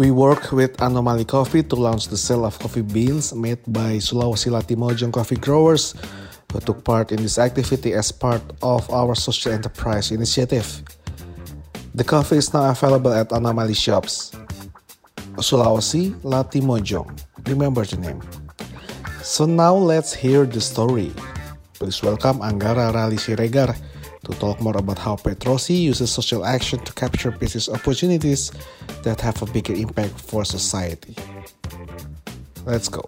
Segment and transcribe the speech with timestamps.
[0.00, 4.48] We work with Anomaly Coffee to launch the sale of coffee beans made by Sulawesi
[4.48, 5.92] Latimojong coffee growers
[6.50, 10.82] who took part in this activity as part of our social enterprise initiative.
[11.94, 14.32] The coffee is now available at Anomaly shops.
[15.36, 17.20] Sulawesi Latimojong.
[17.46, 18.22] Remember the name.
[19.30, 21.14] So now let's hear the story.
[21.78, 23.78] Please welcome Anggara Rali Siregar
[24.26, 28.50] to talk more about how Petrosi uses social action to capture business opportunities
[29.06, 31.14] that have a bigger impact for society.
[32.66, 33.06] Let's go.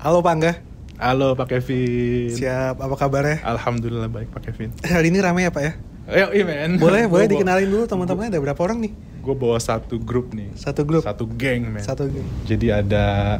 [0.00, 0.52] Halo Pak Angga.
[0.96, 2.32] Halo Pak Kevin.
[2.32, 3.44] Siap, apa kabarnya?
[3.44, 4.72] Alhamdulillah baik Pak Kevin.
[4.80, 5.91] Hari ini ramai ya Pak ya?
[6.10, 6.78] Ayo, iya men.
[6.78, 8.92] Boleh, boleh bawa- dikenalin dulu teman-temannya ada berapa orang nih?
[9.22, 10.50] Gue bawa satu grup nih.
[10.58, 11.06] Satu grup.
[11.06, 11.82] Satu geng men.
[11.82, 12.26] Satu geng.
[12.46, 13.38] Jadi ada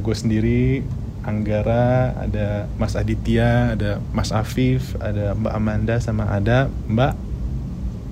[0.00, 0.84] gue sendiri,
[1.24, 7.12] Anggara, ada Mas Aditya, ada Mas Afif, ada Mbak Amanda, sama ada Mbak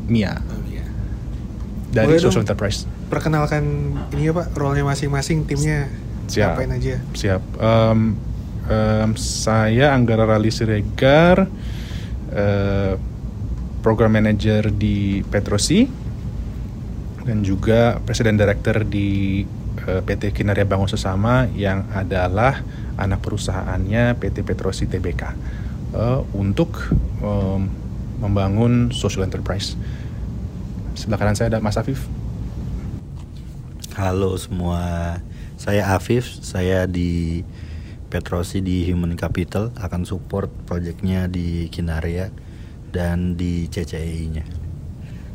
[0.09, 0.41] Mia
[1.93, 2.49] dari Boleh Social dong.
[2.49, 2.89] Enterprise.
[3.13, 3.63] Perkenalkan
[4.17, 5.93] ini ya Pak, role-nya masing-masing, timnya
[6.27, 6.57] Siap.
[6.57, 6.97] ngapain aja?
[7.13, 7.43] Siap.
[7.61, 8.17] Em,
[8.67, 11.45] em, saya Anggara Rali Siregar,
[12.33, 12.93] eh,
[13.83, 15.85] program manager di Petrosi,
[17.23, 19.43] dan juga presiden director di
[19.87, 22.63] eh, PT Kinaria Bangun Sesama yang adalah
[22.99, 25.23] anak perusahaannya PT Petrosi Tbk
[25.95, 26.91] eh, untuk
[27.23, 27.67] em,
[28.23, 29.75] membangun social enterprise.
[30.95, 32.07] Sebelah kanan saya ada Mas Afif.
[33.99, 35.19] Halo semua,
[35.59, 37.43] saya Afif, saya di
[38.13, 42.29] Petrosi di Human Capital akan support proyeknya di Kinaria
[42.93, 44.45] dan di CCI-nya.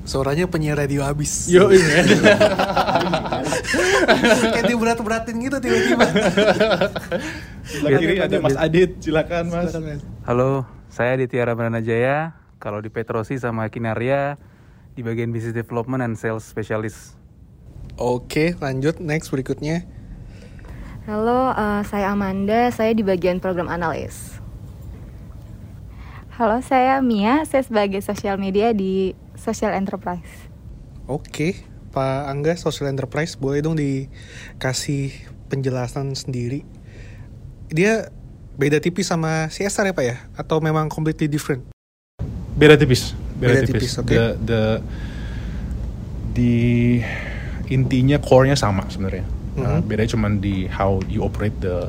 [0.08, 1.52] Suaranya penyiar radio abis.
[1.52, 1.84] Yo ini.
[4.56, 6.08] Kayak diberat-beratin gitu tiba-tiba.
[7.68, 9.76] Sebelah kiri ada Mas Adit, silakan Mas.
[9.76, 10.02] Silakan, Mas.
[10.24, 12.40] Halo, saya Ditya Ramana Jaya.
[12.56, 14.40] Kalau di Petrosi sama Kinaria
[14.96, 17.20] di bagian business development and sales specialist.
[18.00, 19.84] Oke, lanjut next berikutnya.
[21.04, 22.72] Halo, eh, saya Amanda.
[22.72, 24.37] Saya di bagian program analis.
[26.38, 27.42] Halo, saya Mia.
[27.50, 30.46] Saya sebagai social media di Social Enterprise.
[31.10, 35.18] Oke, Pak Angga Social Enterprise boleh dong dikasih
[35.50, 36.62] penjelasan sendiri.
[37.74, 38.14] Dia
[38.54, 40.18] beda tipis sama CSR ya Pak ya?
[40.38, 41.66] Atau memang completely different?
[42.54, 43.82] Beda tipis, beda, Beda tipis.
[43.90, 44.14] tipis, oke.
[44.14, 44.62] The, the
[46.38, 46.54] di
[47.74, 49.26] intinya core-nya sama sebenarnya.
[49.58, 49.90] Uh, Mhm.
[49.90, 51.82] bedanya cuma di how you operate the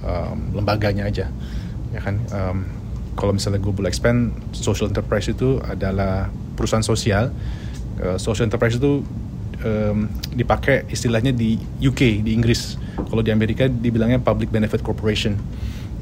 [0.00, 1.28] um, lembaganya aja,
[1.92, 2.16] ya kan.
[2.32, 2.79] Um,
[3.14, 7.30] kalau misalnya boleh expand, social enterprise itu adalah perusahaan sosial.
[8.00, 9.04] Uh, social enterprise itu
[9.64, 12.76] um, dipakai istilahnya di UK, di Inggris.
[12.96, 15.36] Kalau di Amerika dibilangnya public benefit corporation.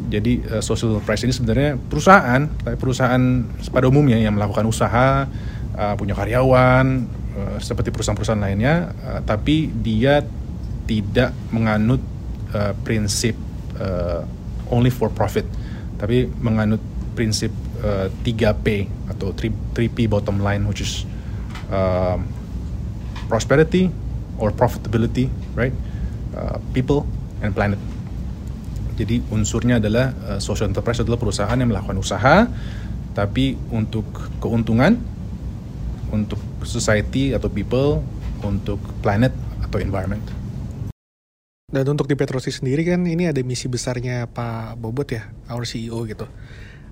[0.08, 2.46] Jadi uh, social enterprise ini sebenarnya perusahaan,
[2.78, 3.22] perusahaan
[3.74, 5.26] pada umumnya yang melakukan usaha,
[5.74, 6.86] uh, punya karyawan,
[7.34, 10.22] uh, seperti perusahaan-perusahaan lainnya, uh, tapi dia
[10.88, 12.00] tidak menganut
[12.54, 13.36] uh, prinsip
[13.76, 14.24] uh,
[14.72, 15.44] only for profit,
[16.00, 16.80] tapi menganut
[17.18, 17.50] prinsip
[17.82, 21.02] uh, 3P atau 3, 3P bottom line, which is
[21.74, 22.22] um,
[23.26, 23.90] prosperity
[24.38, 25.26] or profitability,
[25.58, 25.74] right?
[26.30, 27.02] Uh, people
[27.42, 27.82] and planet.
[28.94, 32.46] Jadi unsurnya adalah uh, social enterprise adalah perusahaan yang melakukan usaha,
[33.18, 34.06] tapi untuk
[34.38, 34.94] keuntungan,
[36.14, 38.06] untuk society atau people,
[38.46, 39.34] untuk planet
[39.66, 40.22] atau environment.
[41.68, 46.00] Dan untuk di Petrosi sendiri kan ini ada misi besarnya Pak Bobot ya, our CEO
[46.08, 46.24] gitu.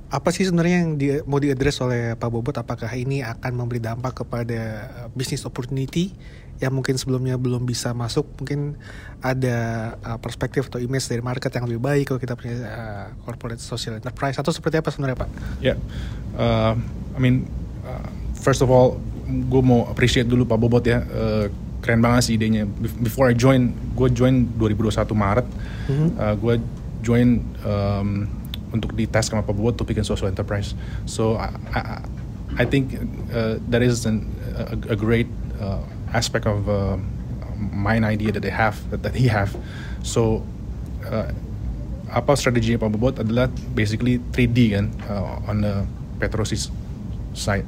[0.07, 2.55] Apa sih sebenarnya yang di, mau diadres oleh Pak Bobot?
[2.55, 6.15] Apakah ini akan memberi dampak kepada uh, business opportunity
[6.63, 8.23] yang mungkin sebelumnya belum bisa masuk?
[8.39, 8.79] Mungkin
[9.19, 9.57] ada
[10.07, 13.99] uh, perspektif atau image dari market yang lebih baik kalau kita punya uh, corporate social
[13.99, 15.29] enterprise atau seperti apa sebenarnya Pak?
[15.59, 15.75] Ya,
[16.39, 16.79] uh,
[17.13, 17.51] I mean,
[17.83, 18.07] uh,
[18.39, 21.03] first of all, gue mau appreciate dulu Pak Bobot ya.
[21.03, 21.51] Uh,
[21.83, 22.63] keren banget sih idenya.
[22.63, 25.47] Bef- Before I join, gue join 2021 Maret.
[26.15, 26.55] Uh, gue
[27.03, 28.27] join um,
[28.75, 30.75] untuk di tes sama Bobot to bikin social enterprise.
[31.07, 31.81] So I, I,
[32.57, 32.99] I think
[33.35, 34.27] uh, that is an,
[34.57, 35.29] a, a great
[35.61, 35.83] uh,
[36.13, 36.97] aspect of uh,
[37.57, 39.55] mine idea that they have, that, that he have.
[40.03, 40.43] So
[41.07, 41.31] uh,
[42.11, 45.83] apa strateginya Pak Bobot adalah basically 3D kan uh, on the
[46.23, 46.71] Petrosis
[47.35, 47.67] side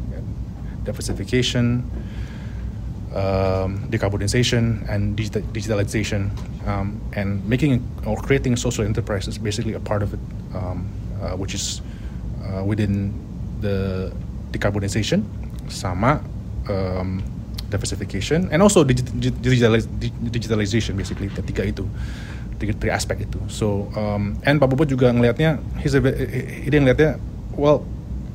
[0.86, 1.84] diversification
[3.12, 6.30] um, decarbonization and digita- digitalization
[6.64, 10.20] um, and making or creating social enterprise is basically a part of it
[10.58, 10.90] um,
[11.22, 11.80] uh, which is
[12.42, 13.14] uh, within
[13.62, 14.10] the
[14.50, 15.22] decarbonization
[15.70, 16.18] sama
[16.66, 17.22] um,
[17.68, 19.06] diversification and also digit,
[19.44, 19.84] digitaliz,
[20.32, 21.84] digitalization basically ketiga itu
[22.58, 23.38] tiga, tiga aspek itu.
[23.46, 27.20] So um, and Pak Bobot juga ngelihatnya he's a, dia ngelihatnya
[27.54, 27.84] well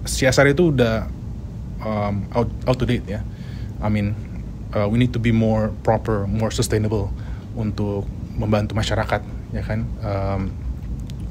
[0.07, 1.07] CSR itu udah
[1.83, 3.19] um, out, out to date ya.
[3.83, 4.15] I mean
[4.71, 7.11] uh, we need to be more proper more sustainable
[7.57, 9.21] untuk membantu masyarakat
[9.51, 9.85] ya kan?
[10.01, 10.62] Um,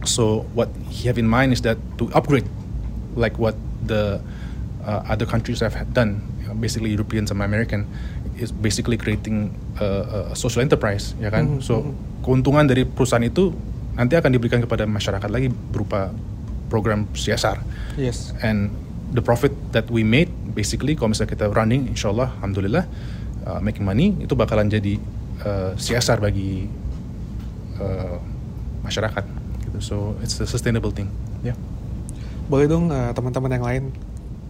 [0.04, 2.46] so what he have in mind is that to upgrade
[3.14, 3.54] like what
[3.87, 4.20] the
[4.82, 6.22] uh, other countries have done
[6.58, 7.88] basically European sama American
[8.37, 11.58] is basically creating a, a social enterprise ya kan.
[11.58, 11.64] Mm-hmm.
[11.64, 13.52] So keuntungan dari perusahaan itu
[13.96, 16.12] nanti akan diberikan kepada masyarakat lagi berupa
[16.72, 17.60] program CSR.
[18.00, 18.32] Yes.
[18.40, 18.72] And
[19.12, 22.84] the profit that we made basically kalau misalnya kita running insyaallah alhamdulillah
[23.44, 24.96] uh, making money itu bakalan jadi
[25.44, 26.69] uh, CSR bagi
[27.81, 28.16] uh,
[28.84, 29.25] masyarakat.
[29.82, 31.11] So it's a sustainable thing.
[31.43, 31.52] Ya.
[31.52, 31.56] Yeah.
[32.46, 33.84] Boleh dong uh, teman-teman yang lain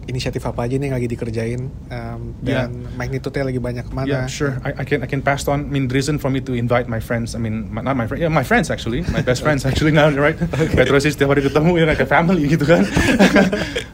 [0.03, 2.95] inisiatif apa aja nih yang lagi dikerjain um, dan yeah.
[2.99, 4.07] magnitude-nya lagi banyak mana?
[4.07, 4.59] Yeah, sure.
[4.67, 5.67] I, I can I can pass on.
[5.67, 7.35] I mean, reason for me to invite my friends.
[7.35, 8.21] I mean, my, not my friends.
[8.21, 10.35] Yeah, my friends actually, my best friends actually now, right?
[10.35, 10.75] okay.
[10.75, 12.83] Petrosi setiap hari ketemu ya kayak family gitu kan.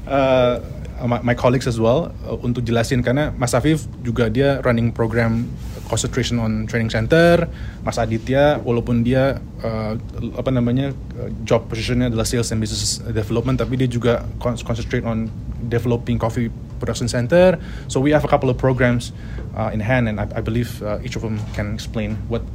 [0.10, 0.58] uh,
[1.08, 5.48] my, my colleagues as well uh, untuk jelasin karena Mas Afif juga dia running program
[5.90, 7.50] concentration on training center.
[7.82, 9.98] Mas Aditya walaupun dia uh,
[10.38, 15.28] apa namanya uh, job positionnya adalah sales and business development tapi dia juga concentrate on
[15.68, 17.58] developing coffee production center.
[17.90, 19.12] So we have a couple of programs
[19.58, 22.46] uh, in hand and I, I believe uh, each of them can explain what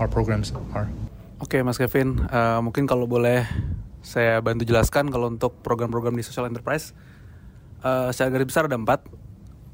[0.00, 0.88] our programs are.
[1.38, 3.46] Oke okay, Mas Kevin, uh, mungkin kalau boleh
[4.02, 6.96] saya bantu jelaskan kalau untuk program-program di social enterprise
[7.82, 9.04] uh, secara garis besar ada empat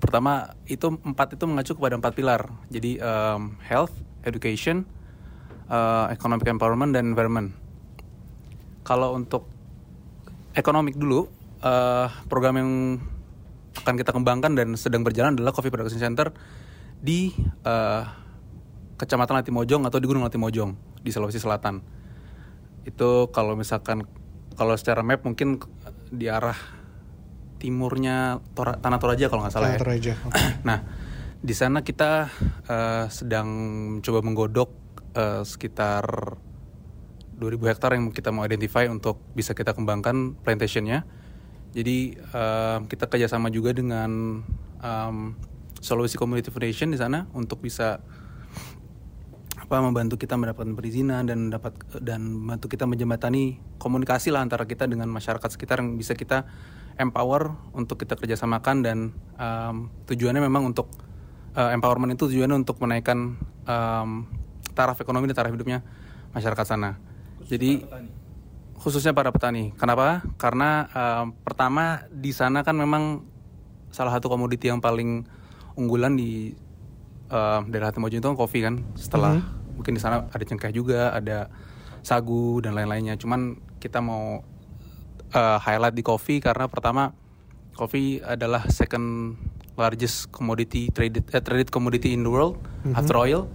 [0.05, 2.53] pertama itu empat itu mengacu kepada empat pilar.
[2.69, 3.97] Jadi um, health
[4.29, 4.85] education
[5.73, 7.57] uh, economic empowerment dan environment.
[8.85, 9.49] Kalau untuk
[10.53, 11.25] economic dulu
[11.65, 12.71] uh, program yang
[13.81, 16.31] akan kita kembangkan dan sedang berjalan adalah coffee production center
[17.01, 17.33] di
[17.67, 18.07] uh,
[19.01, 21.83] kecamatan Latimojong atau di Gunung Latimojong di Sulawesi Selatan.
[22.87, 24.07] Itu kalau misalkan
[24.55, 25.59] kalau secara map mungkin
[26.15, 26.55] di arah
[27.65, 29.81] timurnya Tora, Tanah Toraja kalau nggak salah Tanah ya.
[29.81, 30.13] Toraja.
[30.69, 30.79] nah,
[31.41, 32.29] di sana kita
[32.69, 33.49] uh, sedang
[34.05, 34.69] coba menggodok
[35.17, 36.05] uh, sekitar
[37.41, 41.09] 2000 hektar yang kita mau identify untuk bisa kita kembangkan plantationnya.
[41.73, 44.45] Jadi uh, kita kerjasama juga dengan
[44.85, 45.17] um,
[45.81, 47.99] Sulawesi Community Foundation di sana untuk bisa
[49.65, 51.73] apa membantu kita mendapatkan perizinan dan dapat
[52.05, 56.45] dan membantu kita menjembatani komunikasi lah antara kita dengan masyarakat sekitar yang bisa kita
[56.99, 58.99] empower untuk kita kerjasamakan dan
[59.39, 60.91] um, tujuannya memang untuk
[61.59, 64.27] uh, empowerment itu tujuannya untuk menaikkan um,
[64.75, 65.83] taraf ekonomi dan taraf hidupnya
[66.35, 66.99] masyarakat sana.
[67.39, 68.03] Khusus Jadi para
[68.75, 69.73] khususnya para petani.
[69.79, 70.21] Kenapa?
[70.37, 73.25] Karena um, pertama di sana kan memang
[73.95, 75.25] salah satu komoditi yang paling
[75.79, 76.53] unggulan di
[77.31, 78.85] uh, daerah Timojong itu kan kopi kan.
[78.99, 79.75] Setelah mm -hmm.
[79.79, 81.49] mungkin di sana ada cengkeh juga, ada
[82.05, 83.17] sagu dan lain-lainnya.
[83.17, 84.45] Cuman kita mau
[85.35, 87.13] uh, highlight di coffee karena pertama
[87.75, 89.37] coffee adalah second
[89.75, 92.95] largest commodity traded uh, traded commodity in the world mm-hmm.
[92.95, 93.51] after oil.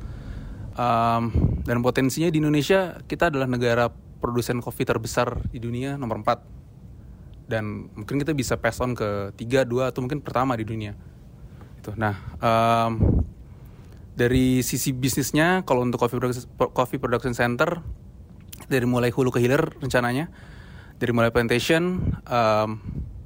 [0.80, 7.50] Um, dan potensinya di Indonesia kita adalah negara produsen kopi terbesar di dunia nomor 4
[7.50, 10.94] dan mungkin kita bisa pass on ke tiga dua atau mungkin pertama di dunia
[11.82, 13.26] itu nah um,
[14.14, 16.46] dari sisi bisnisnya kalau untuk coffee production,
[16.76, 17.82] coffee production center
[18.68, 20.30] dari mulai hulu ke hilir rencananya
[21.00, 22.70] dari mulai plantation, um,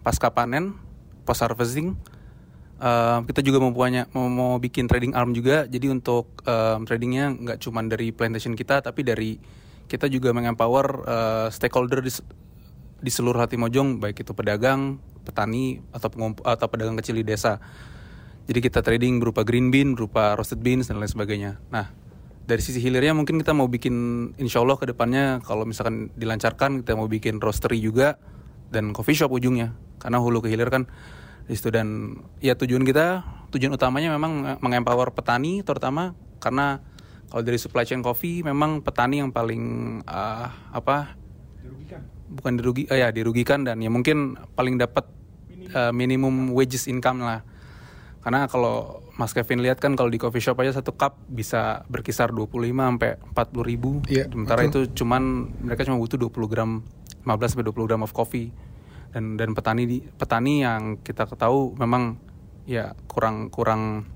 [0.06, 0.78] pasca panen,
[1.26, 1.98] post harvesting.
[2.78, 5.66] Um, kita juga mau punya mau, mau bikin trading arm juga.
[5.66, 9.42] Jadi untuk um, tradingnya nggak cuma dari plantation kita, tapi dari
[9.90, 12.14] kita juga mengempower uh, stakeholder di,
[13.02, 16.12] di seluruh hati Mojong, baik itu pedagang, petani atau
[16.46, 17.58] atau pedagang kecil di desa.
[18.44, 21.64] Jadi kita trading berupa green bean, berupa roasted beans dan lain sebagainya.
[21.72, 21.96] Nah,
[22.44, 23.96] dari sisi hilirnya mungkin kita mau bikin
[24.36, 28.20] insya Allah ke depannya kalau misalkan dilancarkan kita mau bikin roastery juga
[28.68, 29.72] dan coffee shop ujungnya.
[30.00, 30.92] Karena hulu ke hilir kan
[31.48, 36.80] di situ dan ya tujuan kita tujuan utamanya memang mengempower petani terutama karena
[37.32, 41.16] kalau dari supply chain coffee memang petani yang paling uh, apa?
[41.64, 42.02] Dirugikan.
[42.28, 45.08] Bukan dirugi uh, ya dirugikan dan ya mungkin paling dapat
[45.76, 47.42] uh, minimum wages income lah.
[48.24, 52.34] Karena kalau Mas Kevin lihat kan kalau di coffee shop aja satu cup bisa berkisar
[52.34, 54.02] 25 sampai 40 ribu.
[54.10, 54.90] Yeah, Sementara betul.
[54.90, 56.82] itu cuman mereka cuma butuh 20 gram
[57.22, 58.50] 15 sampai 20 gram of coffee.
[59.14, 62.18] Dan dan petani di petani yang kita ketahui memang
[62.66, 64.10] ya kurang kurang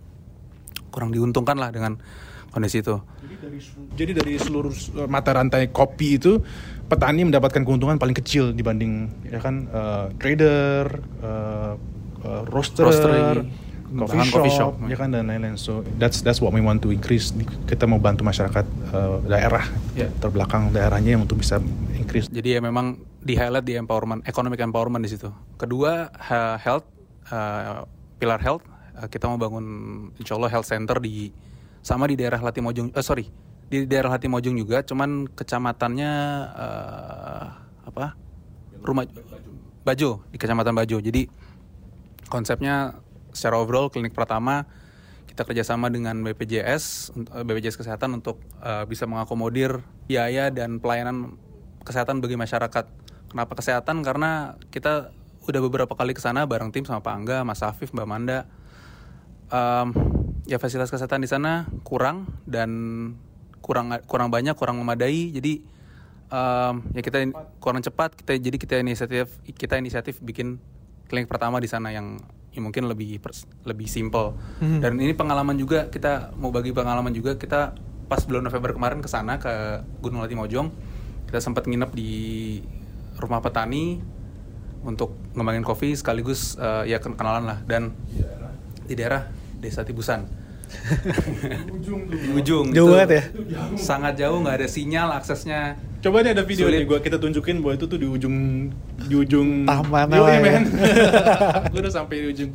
[0.90, 2.02] kurang diuntungkan lah dengan
[2.50, 2.98] kondisi itu.
[3.22, 3.60] Jadi dari,
[3.94, 4.74] jadi dari seluruh
[5.06, 6.42] mata rantai kopi itu
[6.90, 10.90] petani mendapatkan keuntungan paling kecil dibanding ya kan uh, trader,
[11.22, 11.78] uh,
[12.26, 14.74] uh, roaster, Roastery coffee bahan shop, coffee shop.
[14.92, 15.56] ya kan dan lain-lain.
[15.56, 17.32] So that's that's what we want to increase.
[17.66, 19.64] Kita mau bantu masyarakat uh, daerah
[19.96, 20.12] Ya.
[20.20, 21.58] terbelakang daerahnya yang untuk bisa
[21.96, 22.28] increase.
[22.28, 25.32] Jadi ya memang di highlight di empowerment, economic empowerment di situ.
[25.56, 26.12] Kedua
[26.60, 26.86] health,
[27.32, 27.88] uh,
[28.20, 28.64] pilar health,
[28.96, 29.66] uh, kita mau bangun
[30.20, 31.32] insya Allah health center di
[31.82, 33.32] sama di daerah Latimojong, eh sorry
[33.68, 36.12] di daerah Latimojong juga, cuman kecamatannya
[36.56, 37.46] uh,
[37.88, 38.16] apa?
[38.84, 39.04] Rumah
[39.84, 41.00] Bajo di kecamatan Bajo.
[41.00, 41.28] Jadi
[42.28, 43.00] konsepnya
[43.38, 44.66] secara overall klinik pertama
[45.30, 51.38] kita kerjasama dengan BPJS eh, BPJS Kesehatan untuk eh, bisa mengakomodir biaya dan pelayanan
[51.86, 52.90] kesehatan bagi masyarakat.
[53.30, 54.02] Kenapa kesehatan?
[54.02, 55.14] Karena kita
[55.48, 58.50] udah beberapa kali ke sana bareng tim sama Pak Angga, Mas Afif, Mbak Manda.
[59.48, 59.88] Em,
[60.44, 62.72] ya fasilitas kesehatan di sana kurang dan
[63.64, 65.32] kurang kurang banyak, kurang memadai.
[65.32, 65.64] Jadi
[66.28, 67.30] em, ya kita
[67.64, 68.20] kurang cepat.
[68.20, 70.60] Kita jadi kita inisiatif kita inisiatif bikin
[71.08, 72.20] klinik pertama di sana yang,
[72.58, 74.34] yang mungkin lebih pers- lebih simple.
[74.82, 77.78] Dan ini pengalaman juga kita mau bagi pengalaman juga kita
[78.10, 80.74] pas bulan November kemarin ke sana ke Gunung Latimojong.
[81.30, 82.12] Kita sempat nginep di
[83.22, 84.02] rumah petani
[84.82, 87.94] untuk ngembangin kopi sekaligus eh, ya ken- kenalan lah dan
[88.90, 89.30] di daerah
[89.62, 90.26] Desa Tibusan.
[92.12, 92.76] di ujung.
[92.76, 93.24] Jauh itu banget ya?
[93.80, 95.80] Sangat jauh nggak ada sinyal aksesnya.
[95.98, 96.78] Coba nih ada video Sulit.
[96.78, 98.36] nih gua kita tunjukin bahwa itu tuh di ujung
[99.02, 100.40] di ujung Taman Yoi, ya.
[100.40, 100.64] men.
[101.74, 102.52] Gua udah sampai di ujung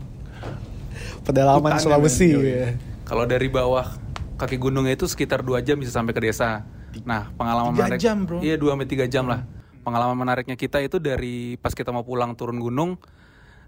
[1.22, 2.74] Pedalaman Sulawesi ya.
[3.02, 3.86] Kalau dari bawah
[4.34, 6.66] kaki gunungnya itu sekitar 2 jam bisa sampai ke desa.
[7.02, 8.00] Nah, pengalaman Tiga menarik.
[8.00, 8.38] jam, bro.
[8.38, 9.40] Iya, 2 sampai 3 jam lah.
[9.82, 12.98] Pengalaman menariknya kita itu dari pas kita mau pulang turun gunung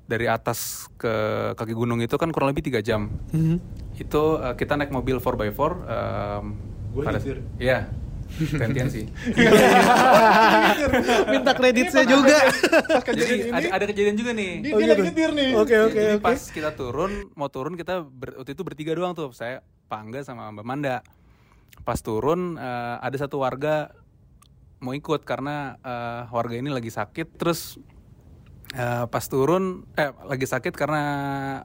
[0.05, 1.11] dari atas ke
[1.55, 3.07] kaki gunung itu kan kurang lebih 3 jam.
[3.31, 3.57] Mhm.
[3.97, 6.45] Itu eh, kita naik mobil 4x4 em,
[6.91, 7.39] Gua pada- nyetir.
[7.57, 7.87] Iya.
[8.35, 9.05] Gantian sih.
[11.31, 12.37] Minta kreditnya juga.
[13.05, 14.51] Jadi ada, ada kejadian juga nih.
[14.61, 14.93] Dia, Oh, dia gitu.
[14.93, 15.49] lagi nyetir nih.
[15.55, 16.21] Oke oke Jadi oke.
[16.21, 19.31] pas kita turun, mau turun kita ber- waktu itu bertiga doang tuh.
[19.31, 20.97] Saya, Pak Angga sama Mbak Manda.
[21.83, 23.91] Pas turun eh, ada satu warga
[24.79, 27.35] mau ikut karena eh, warga ini lagi sakit.
[27.35, 27.77] Terus
[28.73, 31.01] eh, pas turun, eh lagi sakit karena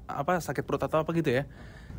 [0.03, 0.37] apa?
[0.37, 1.43] Sakit perut atau apa gitu ya.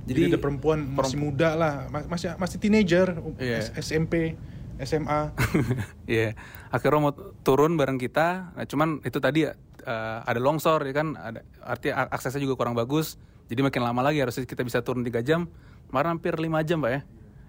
[0.00, 3.61] Jadi, ada perempuan masih muda lah, ma- masih masih teenager, Iya.
[3.61, 4.33] S- SMP,
[4.82, 5.20] SMA.
[6.10, 6.34] Iya,
[6.75, 7.12] akhirnya mau
[7.46, 8.56] turun bareng kita.
[8.56, 13.20] Nah, cuman itu tadi eh, ada longsor ya kan, ada artinya aksesnya juga kurang bagus.
[13.50, 15.50] Jadi makin lama lagi harusnya kita bisa turun 3 jam.
[15.90, 17.00] Kemarin hampir 5 jam, Pak ya.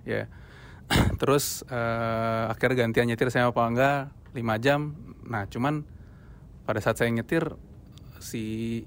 [0.06, 0.24] Ya.
[1.22, 3.92] Terus eh, akhirnya gantian nyetir saya Pak Angga
[4.34, 4.94] 5 jam.
[5.26, 5.86] Nah, cuman
[6.66, 7.58] pada saat saya nyetir
[8.22, 8.84] si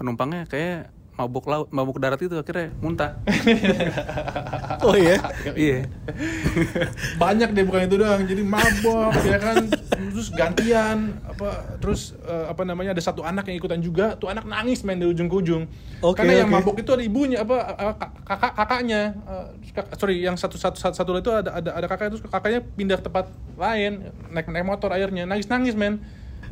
[0.00, 3.18] penumpangnya kayak mabuk laut, mabuk darat itu akhirnya muntah.
[4.78, 5.18] Oh iya.
[5.58, 5.90] iya.
[7.18, 8.22] Banyak deh bukan itu doang.
[8.22, 9.66] Jadi mabok ya kan.
[10.14, 14.14] Terus gantian apa terus eh, apa namanya ada satu anak yang ikutan juga.
[14.14, 15.62] Tuh anak nangis main dari ujung ke ujung.
[15.98, 16.62] Oke, Karena yang oke.
[16.62, 19.00] mabok itu ada ibunya apa eh, kak- kakak kakaknya.
[19.18, 22.60] Eh, kak- sorry yang satu satu satu, satu itu ada ada ada kakak itu kakaknya
[22.62, 23.26] pindah ke tempat
[23.58, 25.98] lain naik naik motor akhirnya nangis nangis men.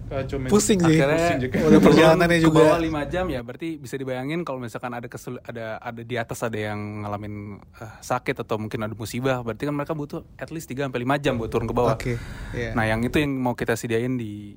[0.06, 0.46] Kacau, men.
[0.46, 0.86] Pusing sih.
[0.94, 1.56] akhirnya Pusing juga.
[1.66, 2.58] Udah perjalanannya juga.
[2.60, 6.38] bawah 5 jam ya berarti bisa dibayangin kalau misalkan ada kesul ada ada di atas
[6.40, 10.66] ada yang ngalamin eh, sakit atau mungkin ada musibah berarti kan mereka butuh at least
[10.68, 11.94] 3 sampai 5 jam buat turun ke bawah.
[11.94, 12.14] Oke.
[12.52, 12.70] Iya.
[12.72, 14.54] Nah, yang itu yang mau kita sediain di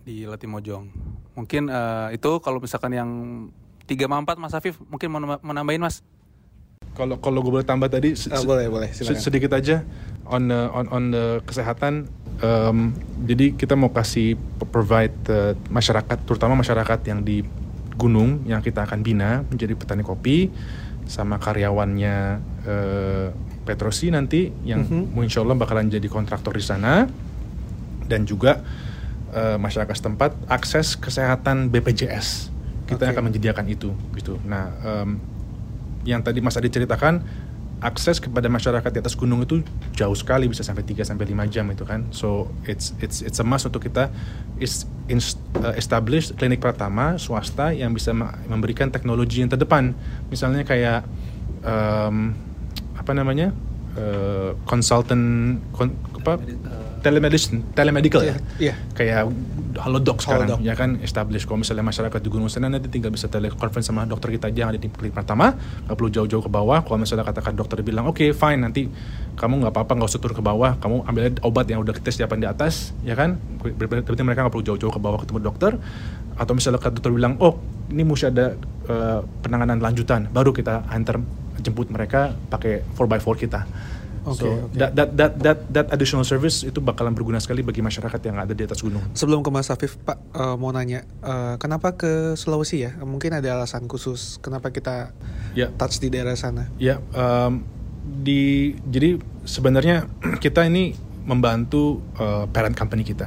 [0.00, 0.84] di Latimojong.
[1.34, 3.10] Mungkin eh, itu kalau misalkan yang
[3.84, 6.06] 3 sama 4 Mas Afif mungkin mau nama- mau nambahin Mas.
[6.92, 9.18] Kalau kalau gue boleh tambah tadi se- Ah, boleh, boleh, se- silakan.
[9.18, 9.80] sedikit aja
[10.24, 12.06] on the, on on the kesehatan.
[12.42, 12.90] Em,
[13.22, 14.34] jadi kita mau kasih
[14.68, 17.46] provide eh, masyarakat, terutama masyarakat yang di
[17.94, 20.50] gunung yang kita akan bina menjadi petani kopi
[21.06, 22.16] sama karyawannya
[22.66, 23.28] eh,
[23.62, 25.22] Petrosi nanti yang Mhm.
[25.22, 27.06] insya Allah bakalan jadi kontraktor di sana
[28.04, 28.58] dan juga
[29.30, 32.50] eh, masyarakat setempat akses kesehatan BPJS
[32.84, 33.12] kita Oke.
[33.14, 34.36] akan menyediakan itu gitu.
[34.44, 35.22] Nah em,
[36.02, 37.22] yang tadi Mas Adi ceritakan
[37.82, 39.60] akses kepada masyarakat di atas gunung itu
[39.98, 42.06] jauh sekali bisa sampai 3 sampai 5 jam itu kan.
[42.14, 44.08] So it's it's it's a must untuk kita
[44.62, 48.14] is uh, establish klinik pertama swasta yang bisa
[48.46, 49.98] memberikan teknologi yang terdepan.
[50.30, 51.02] Misalnya kayak
[51.66, 52.38] em,
[52.94, 53.50] apa namanya?
[53.92, 56.40] Uh, consultant kon- apa?
[57.02, 58.38] Telemedicine, telemedical ya.
[58.56, 58.74] Iya.
[58.94, 59.34] Kayak
[59.82, 60.64] halodoc sekarang Halodoc.
[60.64, 61.02] ya kan?
[61.02, 64.58] Establish kalau misalnya masyarakat di Gunung Sana nanti tinggal bisa telekonferensi sama dokter kita aja
[64.64, 65.58] yang ada di klinik pertama.
[65.58, 66.80] Nggak perlu jauh-jauh ke bawah.
[66.86, 68.86] Kalau misalnya katakan dokter bilang oke fine nanti
[69.34, 70.78] kamu nggak apa-apa nggak usah turun ke bawah.
[70.78, 73.36] Kamu ambil obat yang udah kita siapkan di atas ya kan?
[73.58, 75.72] Ber- ber- berarti mereka nggak perlu jauh-jauh ke bawah ketemu dokter.
[76.38, 77.58] Atau misalnya dokter bilang oh
[77.90, 78.54] ini mesti ada
[78.88, 81.18] eh, penanganan lanjutan baru kita antar
[81.60, 83.60] jemput mereka pakai 4x4 kita
[84.22, 84.78] Oke, so oke.
[84.78, 88.54] That, that that that that additional service itu bakalan berguna sekali bagi masyarakat yang ada
[88.54, 89.02] di atas gunung.
[89.18, 92.94] Sebelum ke Mas Afif, Pak eh, mau nanya, eh, kenapa ke Sulawesi ya?
[93.02, 95.10] Mungkin ada alasan khusus kenapa kita
[95.52, 95.68] Ya.
[95.74, 96.70] touch di daerah sana.
[96.78, 97.66] Ya, em,
[98.22, 100.06] di jadi sebenarnya
[100.44, 100.94] kita ini
[101.26, 103.26] membantu eh, parent company kita.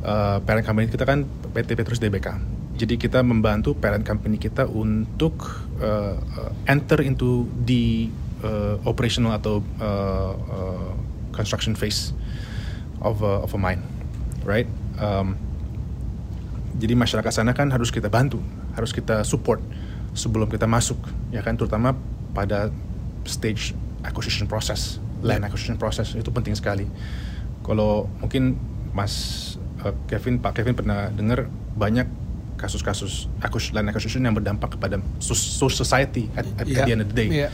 [0.00, 2.28] Eh, parent company kita kan PT Petrus DBK.
[2.76, 5.48] Jadi kita membantu parent company kita untuk
[5.80, 6.16] eh,
[6.64, 8.08] enter into the
[8.40, 10.90] eh, operational atau eh, eh,
[11.30, 12.12] construction phase
[13.00, 13.80] of a, of a mine,
[14.44, 14.68] right?
[15.00, 15.36] Em,
[16.76, 18.40] jadi masyarakat sana kan harus kita bantu,
[18.76, 19.60] harus kita support
[20.12, 20.96] sebelum kita masuk,
[21.30, 21.92] ya kan, terutama
[22.32, 22.68] pada
[23.24, 26.88] stage acquisition process, land acquisition process itu penting sekali.
[27.60, 28.56] Kalau mungkin
[28.90, 29.12] Mas
[29.84, 32.08] eh, Kevin, Pak Kevin pernah dengar banyak
[32.60, 37.16] kasus-kasus acquis- land acquisition yang berdampak kepada society at, at, Iya, the end of the
[37.16, 37.28] day.
[37.32, 37.48] iya.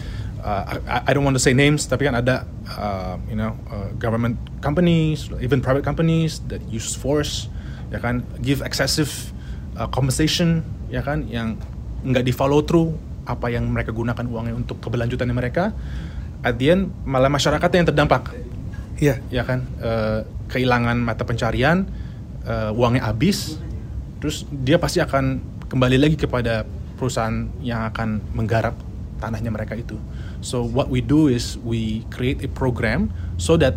[0.47, 3.91] Uh, I, I don't want to say names, tapi kan ada, uh, you know, uh,
[3.99, 7.51] government companies, even private companies that use force,
[7.91, 9.11] ya kan, give excessive
[9.75, 11.59] uh, compensation, ya kan, yang
[12.07, 12.95] nggak di follow through
[13.27, 15.75] apa yang mereka gunakan uangnya untuk keberlanjutannya mereka.
[16.47, 18.31] At the end malah masyarakat yang terdampak,
[19.03, 19.19] Iya.
[19.35, 21.91] ya kan, uh, kehilangan mata pencarian,
[22.47, 23.59] uh, uangnya habis,
[24.23, 26.63] terus dia pasti akan kembali lagi kepada
[26.95, 28.79] perusahaan yang akan menggarap
[29.19, 29.99] tanahnya mereka itu.
[30.41, 33.77] So what we do is we create a program so that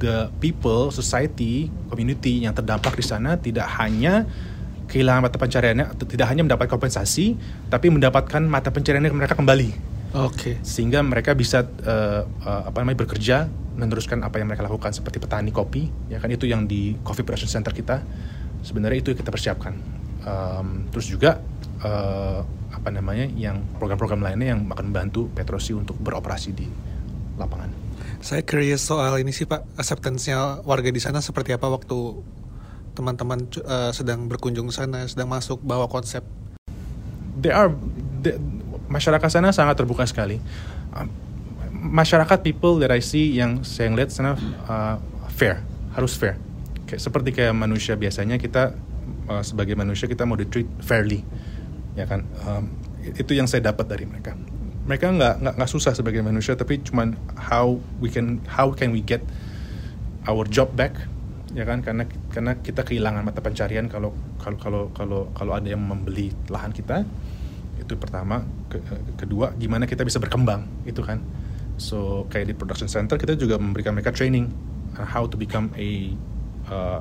[0.00, 4.24] the people, society, community yang terdampak di sana tidak hanya
[4.90, 7.38] kehilangan mata pencariannya, atau tidak hanya mendapat kompensasi,
[7.70, 9.92] tapi mendapatkan mata pencariannya mereka kembali.
[10.10, 10.58] Oke.
[10.66, 13.46] sehingga mereka bisa eh, eh, apa namanya bekerja
[13.78, 16.26] meneruskan apa yang mereka lakukan seperti petani kopi ya kan?
[16.34, 18.02] Itu yang di Coffee Production Center kita.
[18.66, 19.72] Sebenarnya itu yang kita persiapkan.
[20.20, 21.38] Em, terus juga
[21.80, 22.40] eh,
[22.80, 26.64] apa namanya yang program-program lainnya yang akan membantu Petrosi untuk beroperasi di
[27.36, 27.68] lapangan
[28.24, 32.20] Saya curious soal ini sih Pak, acceptance-nya warga di sana seperti apa waktu
[32.92, 36.20] teman-teman eh, sedang berkunjung ke sana, sedang masuk bawa konsep.
[37.40, 37.72] they are
[38.20, 38.36] the-
[38.90, 40.42] masyarakat sana sangat terbuka sekali.
[40.92, 41.08] Um,
[41.94, 44.98] masyarakat people that I see yang saya lihat sana uh,
[45.32, 45.62] fair,
[45.94, 46.36] harus fair.
[46.84, 48.74] Kayak seperti kayak manusia biasanya kita
[49.30, 51.22] uh, sebagai manusia kita mau di treat fairly,
[51.94, 52.26] ya kan?
[52.44, 54.36] Um, itu yang saya dapat dari mereka.
[54.86, 59.00] Mereka nggak nggak nggak susah sebagai manusia, tapi cuman how we can how can we
[59.00, 59.22] get
[60.26, 60.96] our job back
[61.54, 61.82] ya kan?
[61.82, 66.74] Karena karena kita kehilangan mata pencarian kalau kalau kalau kalau kalau ada yang membeli lahan
[66.74, 67.06] kita
[67.80, 68.44] itu pertama.
[68.70, 68.82] Ke-
[69.18, 71.22] kedua gimana kita bisa berkembang itu kan?
[71.80, 74.52] So kayak di production center kita juga memberikan mereka training
[74.94, 76.12] uh, how to become a
[76.68, 77.00] uh,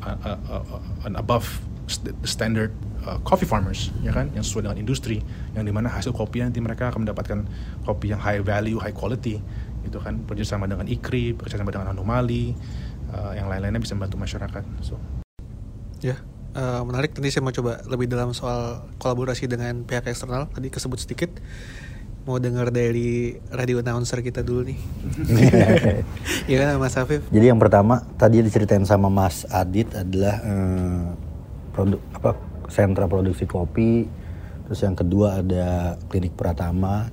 [0.00, 1.46] a- a- a- an above
[1.86, 2.72] st- standard
[3.04, 5.20] uh, coffee farmers ya kan yang sesuai dengan industri
[5.52, 7.44] yang di mana hasil kopi nanti mereka akan mendapatkan
[7.84, 9.38] kopi yang high value high quality
[9.84, 12.56] itu kan bekerjasama dengan IKRI bekerjasama dengan anomali
[13.12, 14.96] uh, yang lain-lainnya bisa membantu masyarakat so
[16.04, 16.20] Ya,
[16.52, 17.16] eh, menarik.
[17.16, 20.52] Nanti saya mau coba lebih dalam soal kolaborasi dengan pihak eksternal.
[20.52, 21.32] Tadi kesebut sedikit.
[22.28, 24.78] Mau dengar dari radio announcer kita dulu nih.
[26.48, 27.24] Iya kan Mas Afif?
[27.32, 31.04] Jadi yang pertama tadi diceritain sama Mas Adit adalah eh,
[31.72, 32.36] produk apa
[32.68, 34.06] sentra produksi kopi.
[34.68, 37.08] Terus yang kedua ada klinik Pratama.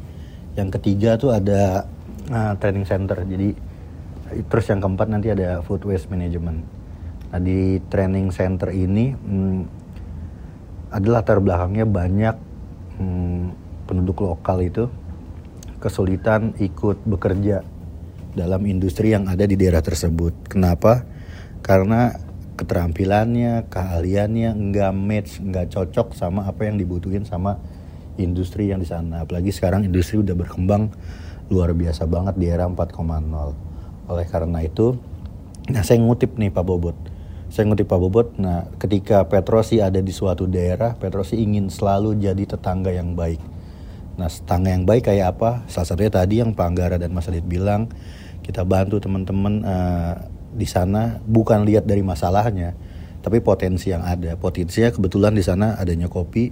[0.56, 1.88] Yang ketiga tuh ada
[2.32, 3.24] eh, training center.
[3.24, 3.50] Jadi
[4.48, 6.64] terus yang keempat nanti ada food waste management.
[7.32, 9.60] Nah di training center ini hmm,
[10.92, 12.36] adalah latar belakangnya banyak
[13.00, 13.42] hmm,
[13.88, 14.88] penduduk lokal itu
[15.80, 17.66] kesulitan ikut bekerja
[18.32, 20.48] dalam industri yang ada di daerah tersebut.
[20.48, 21.04] Kenapa?
[21.60, 22.16] Karena
[22.56, 27.58] keterampilannya, keahliannya nggak match, nggak cocok sama apa yang dibutuhin sama
[28.20, 29.24] industri yang di sana.
[29.24, 30.92] Apalagi sekarang industri udah berkembang
[31.52, 32.96] luar biasa banget di era 4.0.
[34.08, 34.96] Oleh karena itu,
[35.72, 36.98] nah saya ngutip nih Pak Bobot.
[37.52, 42.56] Saya ngutip Pak Bobot, nah ketika Petrosi ada di suatu daerah, Petrosi ingin selalu jadi
[42.56, 43.44] tetangga yang baik.
[44.16, 45.68] Nah, tetangga yang baik kayak apa?
[45.68, 47.92] Salah satunya tadi yang Pak Anggara dan Mas Adit bilang,
[48.44, 50.16] kita bantu teman-teman eh,
[50.52, 52.76] di sana bukan lihat dari masalahnya,
[53.24, 54.36] tapi potensi yang ada.
[54.36, 56.52] Potensinya kebetulan di sana adanya kopi,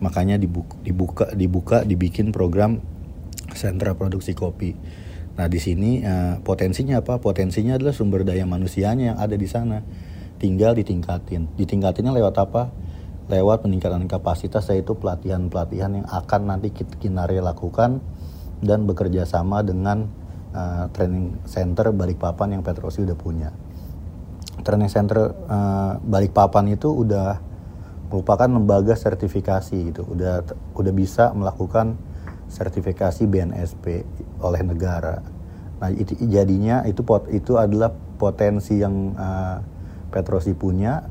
[0.00, 2.80] makanya dibuka, dibuka, dibuka dibikin program
[3.52, 4.74] sentra produksi kopi.
[5.34, 7.18] Nah, di sini eh, potensinya apa?
[7.18, 9.82] Potensinya adalah sumber daya manusianya yang ada di sana.
[10.38, 11.58] Tinggal ditingkatin.
[11.58, 12.62] Ditingkatinnya lewat apa?
[13.24, 18.04] lewat peningkatan kapasitas yaitu pelatihan-pelatihan yang akan nanti Kit- Kinarya lakukan
[18.60, 20.12] dan bekerja sama dengan
[20.54, 23.50] uh, training center Balikpapan yang Petrosi udah punya.
[24.62, 27.42] Training center uh, Balikpapan itu udah
[28.08, 30.46] merupakan lembaga sertifikasi gitu, udah
[30.78, 31.98] udah bisa melakukan
[32.46, 34.06] sertifikasi BNSP
[34.38, 35.18] oleh negara.
[35.82, 39.58] Nah, itu jadinya itu pot itu adalah potensi yang uh,
[40.14, 41.02] Petrosi punya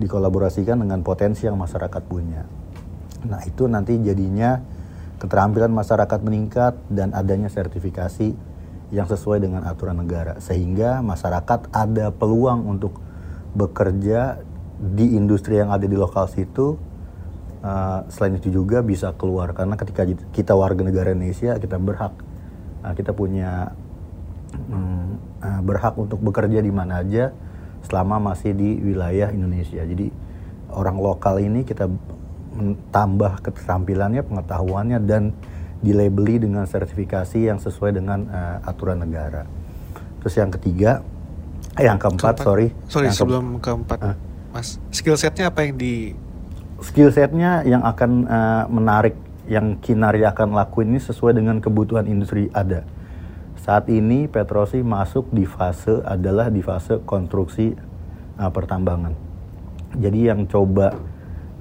[0.00, 2.48] dikolaborasikan dengan potensi yang masyarakat punya.
[3.28, 4.56] Nah, itu nanti jadinya
[5.20, 8.55] keterampilan masyarakat meningkat dan adanya sertifikasi
[8.94, 10.38] yang sesuai dengan aturan negara.
[10.38, 12.98] Sehingga masyarakat ada peluang untuk
[13.56, 14.40] bekerja
[14.76, 16.78] di industri yang ada di lokal situ.
[17.66, 19.50] Uh, selain itu juga bisa keluar.
[19.56, 22.14] Karena ketika kita warga negara Indonesia kita berhak
[22.86, 23.74] uh, kita punya
[24.70, 27.34] um, uh, berhak untuk bekerja di mana aja
[27.82, 29.82] selama masih di wilayah Indonesia.
[29.82, 30.10] Jadi
[30.70, 31.90] orang lokal ini kita
[32.90, 35.36] tambah keterampilannya pengetahuannya dan
[35.86, 39.46] dilabeli dengan sertifikasi yang sesuai dengan uh, aturan negara.
[40.18, 41.06] Terus yang ketiga,
[41.78, 42.46] eh, yang keempat, keempat.
[42.46, 42.68] sorry.
[42.90, 44.16] Sorry yang sebelum ke keempat, uh,
[44.50, 44.82] Mas.
[44.90, 46.18] Skill setnya apa yang di?
[46.82, 49.14] Skill setnya yang akan uh, menarik,
[49.46, 52.82] yang Kinari akan lakuin ini sesuai dengan kebutuhan industri ada.
[53.62, 57.78] Saat ini Petrosi masuk di fase adalah di fase konstruksi
[58.42, 59.14] uh, pertambangan.
[59.96, 60.92] Jadi yang coba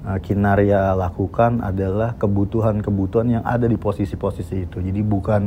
[0.06, 4.78] uh, Kinaria lakukan adalah kebutuhan-kebutuhan yang ada di posisi-posisi itu.
[4.80, 5.42] Jadi bukan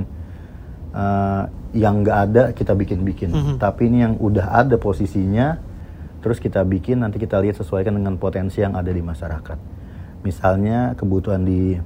[0.92, 1.42] uh,
[1.73, 3.57] yang nggak ada kita bikin-bikin, mm -hmm.
[3.62, 5.57] tapi ini yang udah ada posisinya,
[6.21, 9.59] terus kita bikin nanti kita lihat sesuaikan dengan potensi yang ada di masyarakat.
[10.27, 11.79] Misalnya kebutuhan di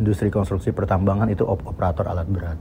[0.00, 2.58] industri konstruksi pertambangan itu op operator alat berat.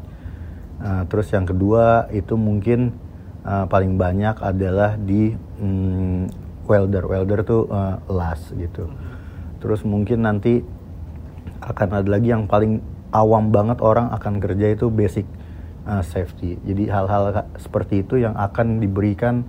[0.80, 2.95] Uh, terus yang kedua itu mungkin
[3.43, 6.28] uh, paling banyak adalah di um,
[6.70, 7.04] welder.
[7.10, 8.86] Welder tuh uh, las gitu.
[9.58, 10.62] Terus mungkin nanti
[11.60, 12.80] akan ada lagi yang paling
[13.10, 15.26] awam banget orang akan kerja itu basic
[15.90, 16.62] uh, safety.
[16.62, 19.44] Jadi hal-hal seperti itu yang akan diberikan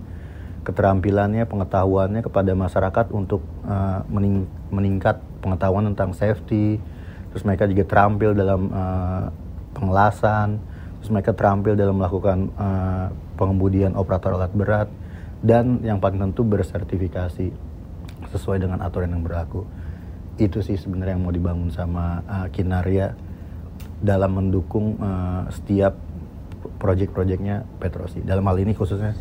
[0.65, 6.81] keterampilannya pengetahuannya kepada masyarakat untuk uh, mening meningkat pengetahuan tentang safety.
[7.31, 9.29] Terus mereka juga terampil dalam uh,
[9.77, 10.59] pengelasan.
[11.01, 13.09] Terus mereka terampil dalam melakukan uh,
[13.41, 14.89] pengemudian operator alat berat
[15.40, 17.48] dan yang paling tentu bersertifikasi
[18.33, 19.64] sesuai dengan aturan yang berlaku.
[20.37, 23.16] Itu sih sebenarnya yang mau dibangun sama uh, Kinaria
[24.00, 25.96] dalam mendukung uh, setiap
[26.81, 28.24] proyek-proyeknya Petrosi.
[28.24, 29.16] Dalam hal ini khususnya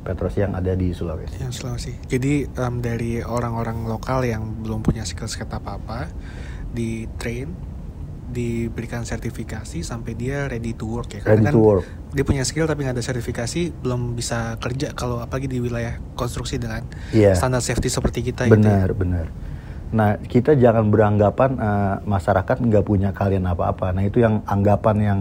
[0.00, 1.42] Petrosi yang ada di Sulawesi.
[1.42, 1.92] Yang Sulawesi.
[2.06, 6.10] Jadi um, dari orang-orang lokal yang belum punya skill-skill apa-apa
[6.70, 7.69] di train
[8.30, 11.84] diberikan sertifikasi sampai dia ready to work ya karena ready kan to work.
[12.14, 16.56] dia punya skill tapi nggak ada sertifikasi belum bisa kerja kalau apalagi di wilayah konstruksi
[16.56, 17.34] dengan yeah.
[17.34, 19.00] standar safety seperti kita benar gitu ya.
[19.02, 19.26] benar
[19.90, 25.20] nah kita jangan beranggapan uh, masyarakat nggak punya kalian apa-apa nah itu yang anggapan yang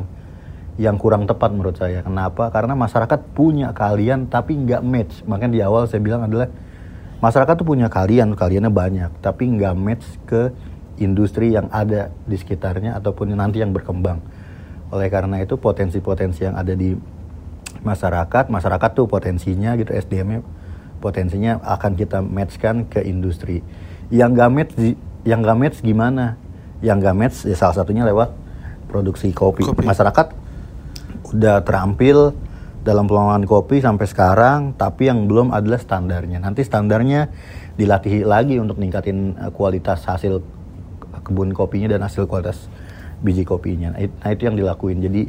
[0.80, 5.62] yang kurang tepat menurut saya kenapa karena masyarakat punya kalian tapi nggak match makanya di
[5.66, 6.48] awal saya bilang adalah
[7.20, 10.56] masyarakat tuh punya kalian kaliannya banyak tapi nggak match ke
[11.02, 14.20] industri yang ada di sekitarnya ataupun nanti yang berkembang.
[14.90, 16.94] Oleh karena itu potensi-potensi yang ada di
[17.80, 20.42] masyarakat, masyarakat tuh potensinya gitu SDM-nya
[21.00, 23.64] potensinya akan kita matchkan ke industri.
[24.12, 24.74] Yang gak match,
[25.24, 26.36] yang gak match gimana?
[26.84, 28.36] Yang gak match ya salah satunya lewat
[28.92, 29.64] produksi kopi.
[29.66, 29.88] kopi.
[29.88, 30.28] Masyarakat
[31.32, 32.36] udah terampil
[32.84, 36.44] dalam pengelolaan kopi sampai sekarang, tapi yang belum adalah standarnya.
[36.44, 37.32] Nanti standarnya
[37.80, 40.44] dilatih lagi untuk ningkatin eh, kualitas hasil
[41.30, 42.66] kebun kopinya dan hasil kualitas
[43.22, 43.94] biji kopinya.
[43.94, 45.00] Nah, nah itu yang dilakuin.
[45.06, 45.22] Jadi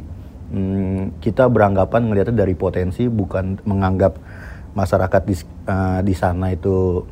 [0.51, 4.17] hmm, kita beranggapan melihatnya dari potensi, bukan menganggap
[4.73, 5.35] masyarakat di,
[5.67, 7.05] uh, di sana itu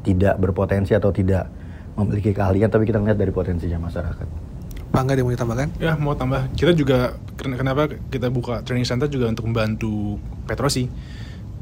[0.00, 1.46] tidak berpotensi atau tidak
[1.94, 4.50] memiliki keahlian, tapi kita melihat dari potensinya masyarakat.
[4.90, 5.68] Pak Angga, mau ditambahkan?
[5.78, 6.50] Ya, mau tambah.
[6.58, 10.18] Kita juga, kenapa kita buka training center juga untuk membantu
[10.50, 10.90] Petrosi,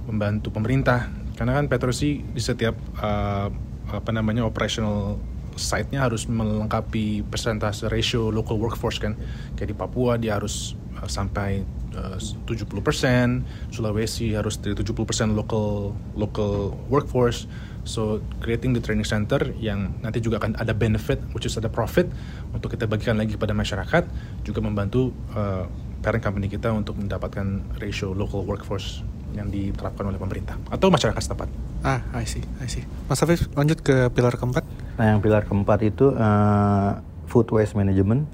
[0.09, 1.13] membantu pemerintah.
[1.37, 2.73] Karena kan Petrosi di setiap
[3.05, 3.53] uh,
[3.89, 5.21] apa namanya operational
[5.59, 9.18] site-nya harus melengkapi persentase ratio local workforce kan.
[9.59, 11.66] Kayak di Papua dia harus uh, sampai
[11.99, 14.94] uh, 70%, Sulawesi harus 70%
[15.35, 17.51] local local workforce.
[17.88, 22.07] So creating the training center yang nanti juga akan ada benefit, which is ada profit
[22.53, 24.05] untuk kita bagikan lagi kepada masyarakat,
[24.44, 25.64] juga membantu uh,
[26.05, 29.03] parent company kita untuk mendapatkan ratio local workforce
[29.37, 31.49] yang diterapkan oleh pemerintah atau masyarakat setempat.
[31.85, 32.83] Ah, I see, I see.
[33.07, 34.64] Mas Afif, lanjut ke pilar keempat.
[34.99, 36.99] Nah, yang pilar keempat itu uh,
[37.31, 38.27] food waste management.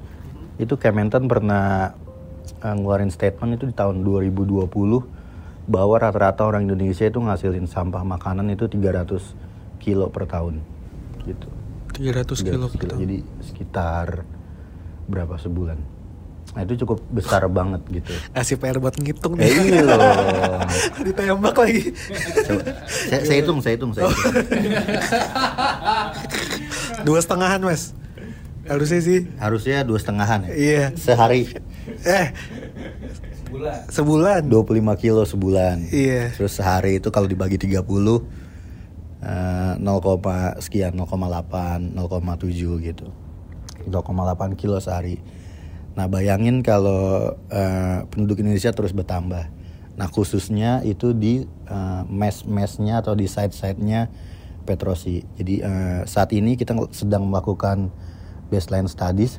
[0.57, 1.93] Itu Kementan pernah
[2.65, 4.65] uh, ngeluarin statement itu di tahun 2020
[5.69, 10.65] bahwa rata-rata orang Indonesia itu ngasilin sampah makanan itu 300 kilo per tahun.
[11.29, 11.49] Gitu.
[12.01, 12.95] 300, 300 kilo, kilo.
[12.97, 14.25] Jadi sekitar
[15.05, 15.95] berapa sebulan?
[16.55, 18.13] Nah itu cukup besar banget gitu.
[18.31, 19.49] Kasih PR buat ngitung nih.
[19.49, 19.99] Eh, iya loh.
[21.07, 21.91] Ditembak lagi.
[22.47, 24.35] Coba, saya, saya hitung, saya hitung, saya hitung.
[27.05, 27.93] dua setengahan mas.
[28.65, 29.29] Harusnya sih.
[29.37, 30.53] Harusnya dua setengahan ya.
[30.57, 30.85] Iya.
[30.97, 31.53] Sehari.
[32.05, 32.33] Eh,
[33.93, 34.51] Sebulan.
[34.51, 35.87] 25 kilo sebulan.
[35.95, 36.35] Iya.
[36.35, 37.87] Terus sehari itu kalau dibagi 30
[39.23, 43.07] eh, 0, sekian 0,8, 0,7 gitu.
[43.87, 45.23] 0,8 kilo sehari.
[45.95, 49.47] Nah bayangin kalau eh, penduduk Indonesia terus bertambah.
[49.95, 54.11] Nah khususnya itu di eh, mes-mesnya atau di site-site-nya
[54.65, 55.23] Petrosi.
[55.37, 57.93] Jadi eh, saat ini kita sedang melakukan
[58.49, 59.39] baseline studies.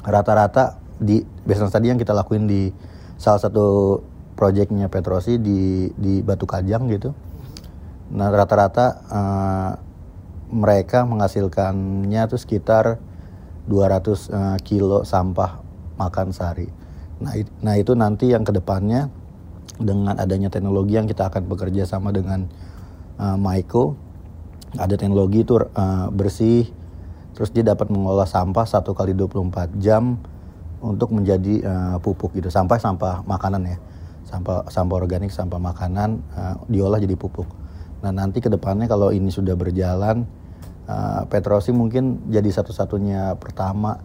[0.00, 2.72] Rata-rata di baseline study yang kita lakuin di
[3.20, 4.00] salah satu
[4.34, 7.12] proyeknya Petrosi di di Batu Kajang gitu.
[8.16, 9.72] Nah rata-rata eh,
[10.50, 12.98] mereka menghasilkannya tuh sekitar
[13.70, 13.76] 200
[14.32, 15.62] eh, kilo sampah
[16.00, 16.66] makan sehari.
[17.20, 19.12] Nah, it- nah itu nanti yang ke depannya
[19.76, 22.48] dengan adanya teknologi yang kita akan bekerja sama dengan
[23.20, 23.94] eh, Maiko,
[24.78, 26.70] ada teknologi itu eh, bersih,
[27.34, 30.20] terus dia dapat mengolah sampah satu kali 24 jam
[30.78, 33.78] untuk menjadi eh, pupuk gitu, sampah sampah makanan ya,
[34.28, 37.48] sampah sampah organik, sampah makanan eh, diolah jadi pupuk.
[38.00, 40.22] Nah nanti ke depannya kalau ini sudah berjalan,
[40.86, 43.98] eh, Petrosi mungkin jadi satu-satunya pertama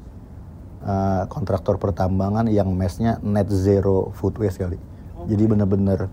[0.82, 4.82] eh, kontraktor pertambangan yang mesnya net zero food waste kali.
[5.30, 6.10] Jadi bener-bener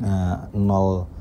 [0.00, 1.15] eh, nol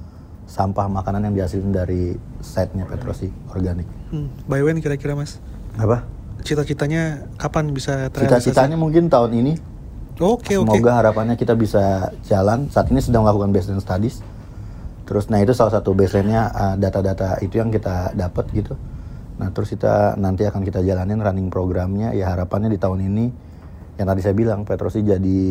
[0.45, 3.89] sampah makanan yang dihasilkan dari site-nya Petrosi organik.
[4.13, 5.41] Hmm, by when kira-kira mas?
[5.75, 6.05] Apa?
[6.45, 8.53] Cita-citanya kapan bisa terrealisasi?
[8.53, 9.53] Cita-citanya mungkin tahun ini.
[10.21, 10.71] Oke oke.
[10.71, 12.71] Semoga harapannya kita bisa jalan.
[12.71, 14.23] Saat ini sedang melakukan baseline studies.
[15.05, 18.79] Terus nah itu salah satu baseline-nya uh, data-data itu yang kita dapat gitu.
[19.35, 22.15] Nah terus kita nanti akan kita jalanin running programnya.
[22.15, 23.25] Ya harapannya di tahun ini
[23.95, 25.41] yang tadi saya bilang Petrosi jadi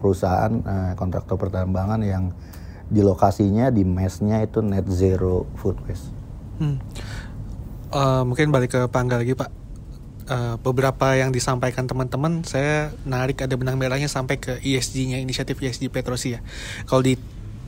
[0.00, 2.32] perusahaan uh, kontraktor pertambangan yang
[2.94, 6.14] di lokasinya di mesnya itu net zero food waste.
[6.62, 6.78] Hmm.
[7.90, 9.50] Eh, mungkin balik ke Pangga lagi Pak.
[10.24, 15.90] Eh, beberapa yang disampaikan teman-teman, saya narik ada benang merahnya sampai ke ESG-nya, inisiatif ESG
[15.90, 16.40] Petrosi ya.
[16.86, 17.18] Kalau di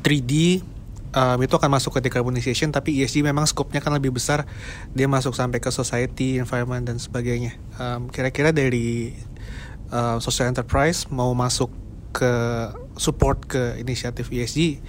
[0.01, 0.65] 3D
[1.12, 4.49] em, itu akan masuk ke decarbonization, tapi ESG memang skopnya kan lebih besar.
[4.97, 7.59] Dia masuk sampai ke society, environment dan sebagainya.
[7.77, 9.12] Em, Kira-kira dari
[9.93, 11.69] eh, social enterprise mau masuk
[12.17, 12.33] ke
[12.97, 14.81] support ke inisiatif ESG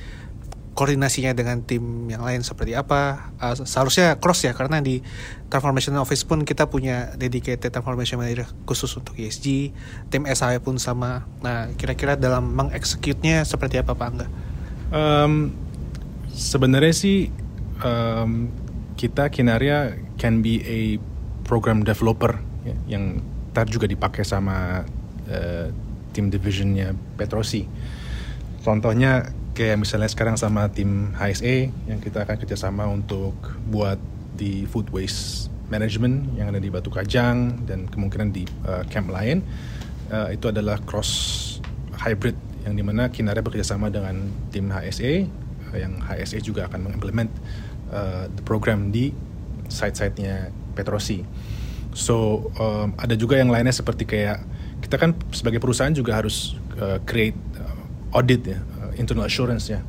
[0.77, 3.33] koordinasinya dengan tim yang lain seperti apa.
[3.41, 5.01] Uh, seharusnya cross ya karena di
[5.49, 9.73] transformation office pun kita punya dedicated transformation manager khusus untuk ESG
[10.13, 11.25] tim SAE pun sama.
[11.41, 14.27] Nah kira-kira dalam mengexecute-nya seperti apa Pak Angga?
[14.93, 15.57] Um,
[16.29, 17.33] sebenarnya sih
[17.81, 18.53] um,
[18.93, 21.01] kita Kinaria can be a
[21.41, 24.85] program developer ya, yang ntar juga dipakai sama
[25.25, 25.65] uh,
[26.13, 27.65] tim divisionnya Petrosi.
[28.61, 29.25] Contohnya
[29.57, 33.33] kayak misalnya sekarang sama tim HSE yang kita akan kerjasama untuk
[33.65, 33.97] buat
[34.37, 39.41] di food waste management yang ada di Batu Kajang dan kemungkinan di uh, camp lain
[40.07, 41.59] Uh, itu adalah cross
[41.99, 42.31] hybrid
[42.63, 45.27] yang di mana Kinaria bekerjasama dengan tim HSE
[45.67, 47.27] uh, yang HSE juga akan mengimplement
[47.91, 49.11] uh, the program di
[49.67, 51.27] site-site-nya Petrosi.
[51.91, 54.47] So um, ada juga yang lainnya seperti kayak
[54.79, 57.35] kita kan sebagai perusahaan juga harus uh, create
[58.15, 58.63] audit ya,
[58.97, 59.81] internal assurance ya.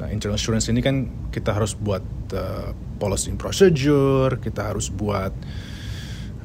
[0.00, 5.32] Nah internal assurance ini kan kita harus buat uh, policy and procedure, kita harus buat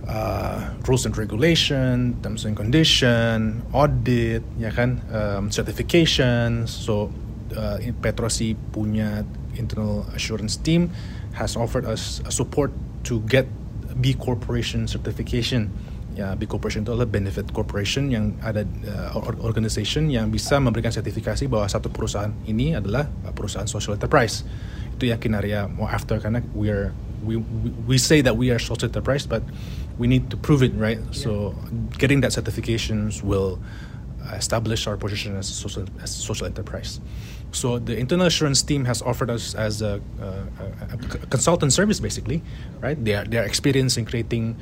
[0.08, 6.66] uh, rules and regulation, terms and condition, audit, ya kan, um, certification.
[6.68, 7.12] So
[7.54, 9.24] uh, Petrosi punya
[9.56, 10.92] internal assurance team
[11.36, 12.72] has offered us a support
[13.08, 13.48] to get
[14.00, 15.72] B Corporation certification.
[16.16, 20.88] Ya, B Corporation itu adalah benefit corporation yang ada uh, or- organization yang bisa memberikan
[20.88, 24.48] sertifikasi bahwa satu perusahaan ini adalah uh, perusahaan social enterprise.
[24.96, 28.88] Itu Kinaria mau after karena we are we, we we say that we are social
[28.88, 29.44] enterprise but
[30.00, 31.04] we need to prove it, right?
[31.12, 31.52] So
[32.00, 33.60] getting that certifications will
[34.34, 37.00] establish our position as a social as a social enterprise.
[37.52, 42.00] So the internal assurance team has offered us as a, uh, a, a consultant service,
[42.00, 42.44] basically,
[42.82, 42.98] right?
[43.00, 44.58] They are they are experienced in creating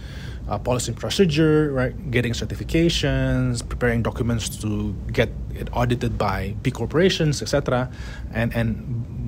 [0.47, 1.93] uh, policy and procedure, right?
[2.12, 7.89] Getting certifications, preparing documents to get it audited by big corporations, etc.
[8.34, 8.77] And and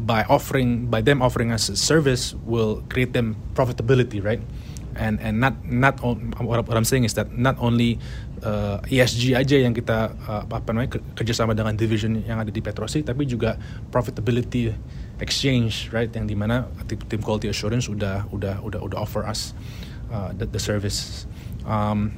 [0.07, 4.41] by offering by them offering us a service will create them profitability, right?
[4.95, 7.99] and and not not on, what, what I'm saying is that not only
[8.43, 12.63] uh, ESG aja yang kita uh, apa namanya ke- kerjasama dengan division yang ada di
[12.63, 13.59] Petrosi tapi juga
[13.91, 14.71] profitability
[15.19, 19.55] exchange right yang dimana tim quality assurance udah udah udah udah offer us
[20.11, 21.29] uh, the, the service
[21.65, 22.11] um,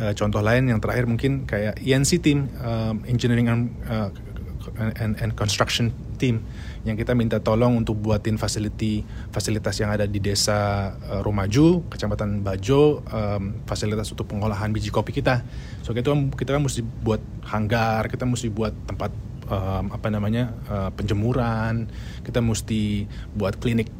[0.00, 4.08] uh, contoh lain yang terakhir mungkin kayak ENC team um, engineering and, uh,
[5.00, 6.44] and and construction team
[6.84, 12.40] yang kita minta tolong untuk buatin facility fasilitas yang ada di desa uh, Rumaju, Kecamatan
[12.40, 15.44] Bajo, um, fasilitas untuk pengolahan biji kopi kita.
[15.84, 19.12] So kita kita kan mesti buat hanggar, kita mesti buat tempat
[19.48, 21.88] um, apa namanya uh, penjemuran,
[22.24, 23.04] kita mesti
[23.36, 23.90] buat klinik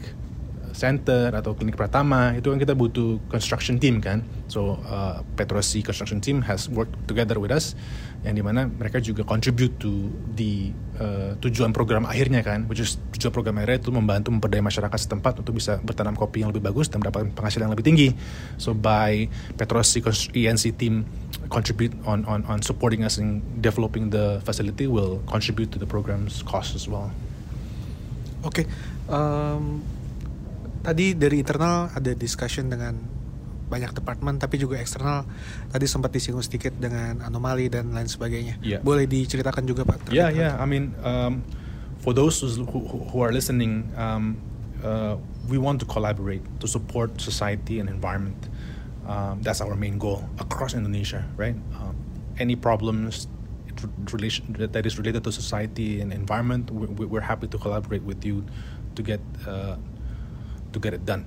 [0.72, 6.22] center atau klinik Pratama itu kan kita butuh construction team kan so uh, Petrosi construction
[6.22, 7.78] team has worked together with us
[8.20, 13.00] yang di mana mereka juga contribute to di uh, tujuan program akhirnya kan which is
[13.16, 16.92] tujuan program akhirnya itu membantu memperdaya masyarakat setempat untuk bisa bertanam kopi yang lebih bagus
[16.92, 18.08] dan mendapatkan penghasilan yang lebih tinggi
[18.60, 19.24] so by
[19.56, 20.04] Petrosi
[20.36, 21.08] ENC team
[21.50, 26.42] contribute on on on supporting us in developing the facility will contribute to the program's
[26.46, 27.10] cost as well.
[28.40, 28.66] Oke, okay.
[29.12, 29.84] um,
[30.80, 32.96] tadi dari internal ada discussion dengan
[33.70, 35.22] banyak departemen tapi juga eksternal
[35.70, 38.58] tadi sempat disinggung sedikit dengan anomali dan lain sebagainya.
[38.60, 38.82] Yeah.
[38.82, 40.10] Boleh diceritakan juga Pak?
[40.10, 40.40] Ya, yeah, ya.
[40.42, 40.52] Yeah.
[40.58, 41.46] I mean, um,
[42.02, 44.42] for those who, who are listening, um,
[44.82, 45.14] uh,
[45.46, 48.50] we want to collaborate to support society and environment.
[49.06, 51.56] Um, that's our main goal across Indonesia, right?
[51.78, 51.94] Um,
[52.38, 53.30] any problems
[54.12, 58.44] relation that is related to society and environment, we, we're happy to collaborate with you
[58.94, 59.76] to get uh,
[60.72, 61.26] to get it done.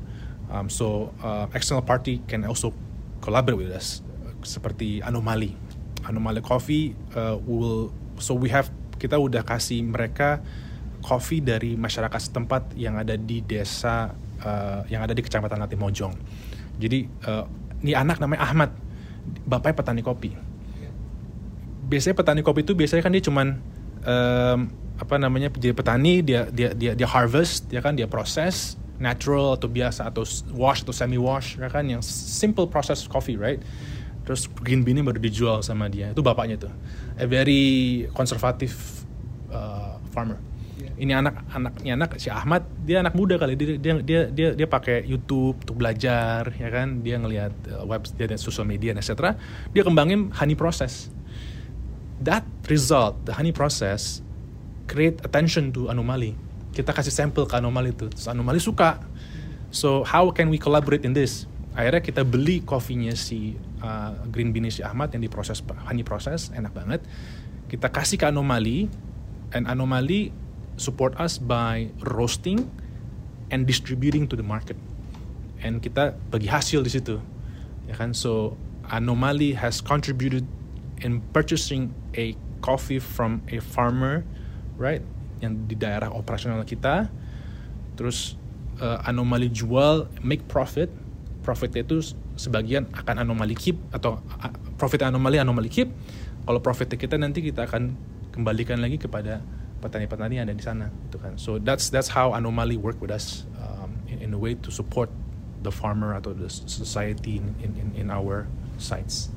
[0.52, 2.74] Um, so uh, external party can also
[3.24, 4.04] collaborate with us,
[4.44, 5.56] seperti Anomali.
[6.04, 10.44] Anomali Coffee uh, will so we have kita udah kasih mereka
[11.04, 16.14] coffee dari masyarakat setempat yang ada di desa uh, yang ada di kecamatan Latimojong.
[16.80, 17.46] Jadi uh,
[17.84, 18.72] ini anak namanya Ahmad,
[19.44, 20.32] bapaknya petani kopi.
[21.84, 23.48] Biasanya petani kopi itu biasanya kan dia cuman
[24.08, 24.60] um,
[24.94, 29.68] apa namanya jadi petani dia dia dia dia harvest ya kan dia proses natural atau
[29.68, 30.24] biasa atau
[30.56, 31.84] wash atau semi wash ya kan?
[31.84, 33.60] Yang simple process coffee right?
[34.24, 36.16] Terus green bean baru dijual sama dia.
[36.16, 36.72] Itu bapaknya tuh.
[37.20, 39.04] A very konservatif
[39.52, 40.40] uh, farmer.
[40.94, 43.60] Ini anak anaknya anak si Ahmad dia anak muda kali.
[43.60, 47.04] Dia dia dia dia, dia pakai YouTube untuk belajar ya kan?
[47.04, 49.36] Dia ngelihat uh, web dia dan social media etc
[49.76, 51.12] dia kembangin honey process.
[52.24, 54.24] That result the honey process
[54.88, 56.36] create attention to anomaly
[56.74, 58.10] kita kasih sampel ke anomali itu.
[58.10, 59.00] Terus anomali suka.
[59.70, 61.46] So how can we collaborate in this?
[61.74, 66.74] Akhirnya kita beli kopinya si uh, green bean si Ahmad yang diproses honey proses enak
[66.74, 67.02] banget.
[67.70, 68.90] Kita kasih ke anomali
[69.54, 70.34] and anomali
[70.78, 72.66] support us by roasting
[73.50, 74.78] and distributing to the market.
[75.62, 77.18] And kita bagi hasil di situ.
[77.90, 78.14] Ya kan?
[78.14, 78.58] So
[78.90, 80.46] anomali has contributed
[81.02, 84.24] in purchasing a coffee from a farmer
[84.80, 85.04] right
[85.44, 87.12] yang di daerah operasional kita.
[88.00, 88.40] Terus
[88.80, 90.88] uh, anomali jual make profit.
[91.44, 95.92] Profitnya itu sebagian akan anomali keep atau uh, profit anomali anomali keep.
[96.48, 97.96] Kalau profitnya kita nanti kita akan
[98.32, 99.44] kembalikan lagi kepada
[99.84, 101.36] petani-petani yang ada di sana gitu kan.
[101.36, 105.12] So that's that's how anomali work with us um, in, in a way to support
[105.60, 108.48] the farmer atau the society in in, in our
[108.80, 109.33] sites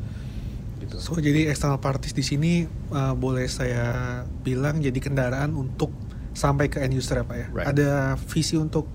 [0.81, 0.97] gitu.
[1.01, 2.53] So jadi external parties di sini
[2.93, 5.93] uh, boleh saya bilang jadi kendaraan untuk
[6.37, 7.47] sampai ke end user ya pak ya.
[7.51, 7.67] Right.
[7.73, 7.89] Ada
[8.29, 8.87] visi untuk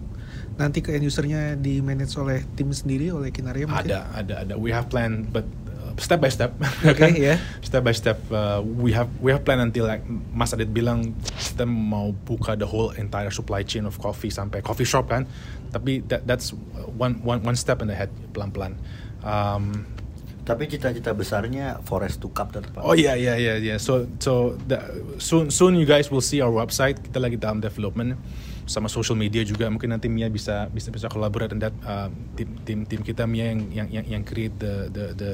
[0.61, 3.89] nanti ke end usernya di manage oleh tim sendiri oleh Kinaria mungkin?
[3.89, 4.53] Ada ada ada.
[4.55, 6.53] We have plan but uh, step by step.
[6.85, 7.21] Oke okay, ya.
[7.33, 7.37] Yeah.
[7.65, 10.05] step by step uh, we have we have plan until like
[10.37, 14.85] Mas Adit bilang kita mau buka the whole entire supply chain of coffee sampai coffee
[14.85, 15.25] shop kan.
[15.73, 16.53] Tapi that that's
[16.93, 18.77] one one one step in ahead pelan-pelan.
[19.25, 19.87] Um,
[20.41, 22.81] tapi cita-cita besarnya Forest to Cup tetap.
[22.81, 23.75] Oh iya iya iya iya.
[23.77, 24.81] So so the,
[25.21, 26.97] soon soon you guys will see our website.
[26.97, 28.17] Kita lagi dalam development
[28.65, 29.69] sama social media juga.
[29.69, 33.61] Mungkin nanti Mia bisa bisa bisa collaborate dan uh, tim tim tim kita Mia yang
[33.69, 35.31] yang yang, yang create the the the,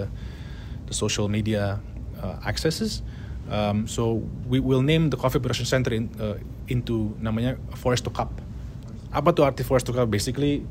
[0.92, 1.80] the social media
[2.20, 3.00] uh, accesses.
[3.48, 6.36] Um, so we will name the coffee production center in, uh,
[6.68, 8.44] into namanya Forest to Cup.
[9.16, 10.12] Apa tuh arti Forest to Cup?
[10.12, 10.68] Basically,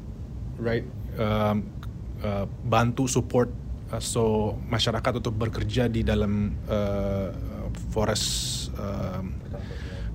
[0.60, 0.84] right,
[1.16, 1.72] um,
[2.20, 3.48] uh, bantu support
[3.92, 7.30] uh, so masyarakat untuk bekerja di dalam uh,
[7.90, 9.22] forest uh,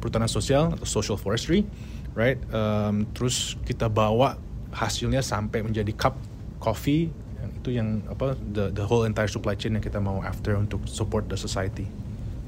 [0.01, 1.62] perhutanan sosial atau social forestry,
[2.17, 2.41] right?
[2.49, 4.36] Um, terus kita bawa
[4.73, 6.17] hasilnya sampai menjadi cup
[6.57, 7.12] coffee
[7.62, 11.29] itu yang apa the the whole entire supply chain yang kita mau after untuk support
[11.29, 11.86] the society.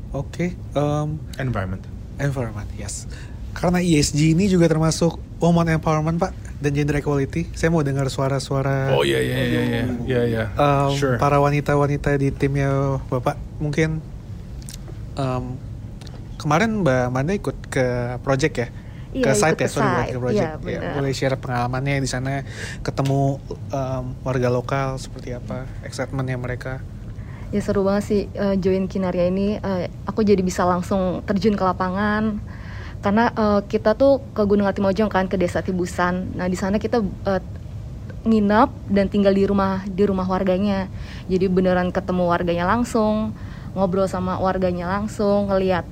[0.10, 0.26] Oke.
[0.34, 1.86] Okay, um, environment.
[2.18, 3.06] Environment, yes.
[3.54, 6.34] Karena ESG ini juga termasuk woman empowerment pak
[6.64, 7.52] dan gender equality.
[7.52, 8.96] Saya mau dengar suara-suara.
[8.96, 10.22] Oh iya iya iya iya iya.
[10.24, 10.44] iya.
[10.96, 11.20] Sure.
[11.20, 14.00] Para wanita-wanita di timnya bapak mungkin
[15.20, 15.60] um,
[16.40, 18.68] kemarin Mbak Manda ikut ke project ya.
[19.14, 20.10] Iya, ke site ya, ke sorry site.
[20.10, 20.50] ke project.
[20.66, 22.42] Iya, ya, boleh share pengalamannya di sana,
[22.82, 23.38] ketemu
[23.70, 26.82] um, warga lokal seperti apa, excitementnya mereka.
[27.54, 29.62] Ya seru banget sih uh, join Kinaria ini.
[29.62, 32.42] Uh, aku jadi bisa langsung terjun ke lapangan
[33.04, 36.40] karena eh, kita tuh ke Gunung Atimojong kan ke Desa Tibusan.
[36.40, 37.42] Nah di sana kita eh,
[38.24, 40.88] nginep dan tinggal di rumah di rumah warganya.
[41.28, 43.36] Jadi beneran ketemu warganya langsung,
[43.76, 45.84] ngobrol sama warganya langsung, ngelihat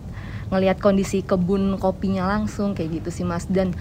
[0.47, 3.43] ngelihat kondisi kebun kopinya langsung kayak gitu sih mas.
[3.51, 3.76] Dan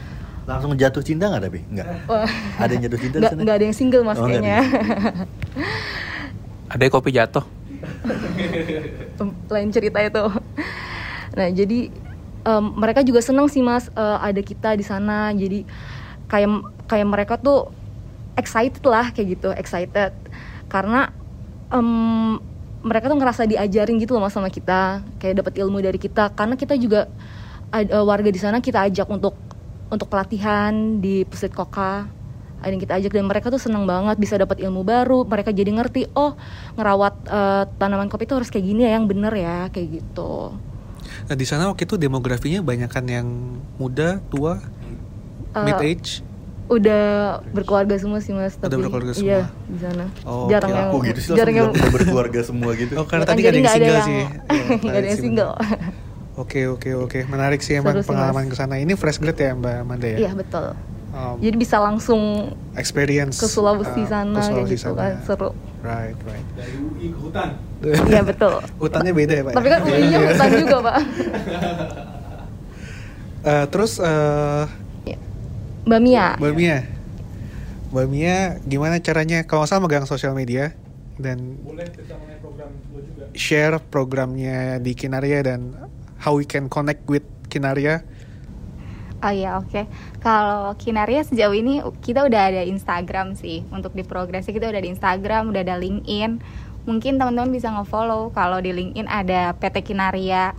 [0.50, 1.60] Langsung jatuh cinta nggak tapi?
[1.70, 1.86] Nggak.
[2.10, 2.26] wah,
[2.58, 3.40] Ada yang jatuh cinta di nggak sana?
[3.46, 4.58] nggak ada yang single mas Oh, kayaknya.
[6.70, 7.44] Ada yang kopi jatuh.
[9.50, 10.24] lain cerita itu.
[11.34, 11.90] Nah jadi
[12.44, 15.32] em, mereka juga seneng sih mas eh, ada kita di sana.
[15.34, 15.64] Jadi
[16.30, 16.50] kayak
[16.90, 17.70] kayak mereka tuh
[18.38, 20.12] excited lah kayak gitu, excited.
[20.70, 21.10] Karena
[21.72, 22.38] em,
[22.80, 26.32] mereka tuh ngerasa diajarin gitu loh mas sama kita, kayak dapat ilmu dari kita.
[26.32, 27.10] Karena kita juga
[27.74, 29.36] eh, warga di sana kita ajak untuk
[29.90, 32.08] untuk pelatihan di pusat koka.
[32.60, 35.24] Ada yang kita ajak dan mereka tuh seneng banget bisa dapat ilmu baru.
[35.24, 36.36] Mereka jadi ngerti oh
[36.76, 40.60] ngerawat eh, tanaman kopi itu harus kayak gini ya yang bener ya kayak gitu
[41.30, 43.26] Nah, di sana waktu itu demografinya banyakan yang
[43.78, 44.58] muda, tua,
[45.52, 46.26] Eh, mid age.
[46.66, 47.02] udah
[47.50, 49.66] berkeluarga semua sih mas Udah tapi berkeluarga iya semua.
[49.66, 50.74] di sana Oh, jarang oke.
[50.76, 52.92] yang Aku gitu sih jarang yang udah berkeluarga semua gitu.
[52.94, 54.20] Oh, karena Ya kan, tadi jadi ada yang single yang- sih.
[54.20, 55.52] Iya, nggak ada yang sih, single.
[56.36, 57.18] Oke, oke, oke.
[57.26, 58.74] Menarik sih emang Seru sih, pengalaman ke sana.
[58.76, 60.18] Ini fresh grade ya, Mbak Amanda ya?
[60.20, 60.74] iya betul
[61.10, 64.98] Um, jadi bisa langsung experience ke Sulawesi uh, sana ke kayak Sulawesi gitu sana.
[65.00, 65.50] kan seru
[65.80, 66.46] Right, right.
[66.54, 67.48] Dari UI ke hutan.
[67.82, 69.54] Iya betul Hutannya beda ya, Pak?
[69.54, 70.96] tapi kan UI-nya hutan juga pak
[73.40, 74.64] Eh, terus eh
[75.80, 76.78] Mbak Mia Mbak Mia,
[77.88, 80.76] Mbak Mia gimana caranya kalau salah megang sosial media
[81.16, 83.24] dan Boleh kita mengenai program lo juga.
[83.32, 85.72] share programnya di Kinaria dan
[86.18, 88.04] how we can connect with Kinaria.
[89.18, 89.84] Oh iya oke.
[90.18, 94.90] Kalau Kinaria sejauh ini kita udah ada Instagram sih untuk di progresi kita udah ada
[94.90, 96.40] Instagram, udah ada LinkedIn.
[96.88, 100.56] Mungkin teman-teman bisa nge-follow kalau di LinkedIn ada PT Kinaria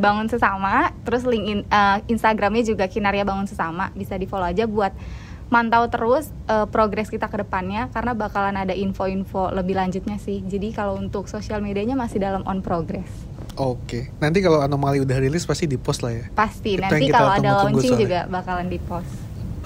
[0.00, 4.96] Bangun Sesama, terus LinkedIn eh, Instagramnya juga Kinaria Bangun Sesama bisa di follow aja buat
[5.52, 10.40] mantau terus eh, progres kita ke depannya karena bakalan ada info-info lebih lanjutnya sih.
[10.40, 13.08] Jadi kalau untuk sosial medianya masih dalam on progress.
[13.60, 16.24] Oke, nanti kalau anomali udah rilis pasti di post lah ya.
[16.32, 18.00] Pasti Itu nanti kalau ada launching soalnya.
[18.00, 19.12] juga bakalan di post.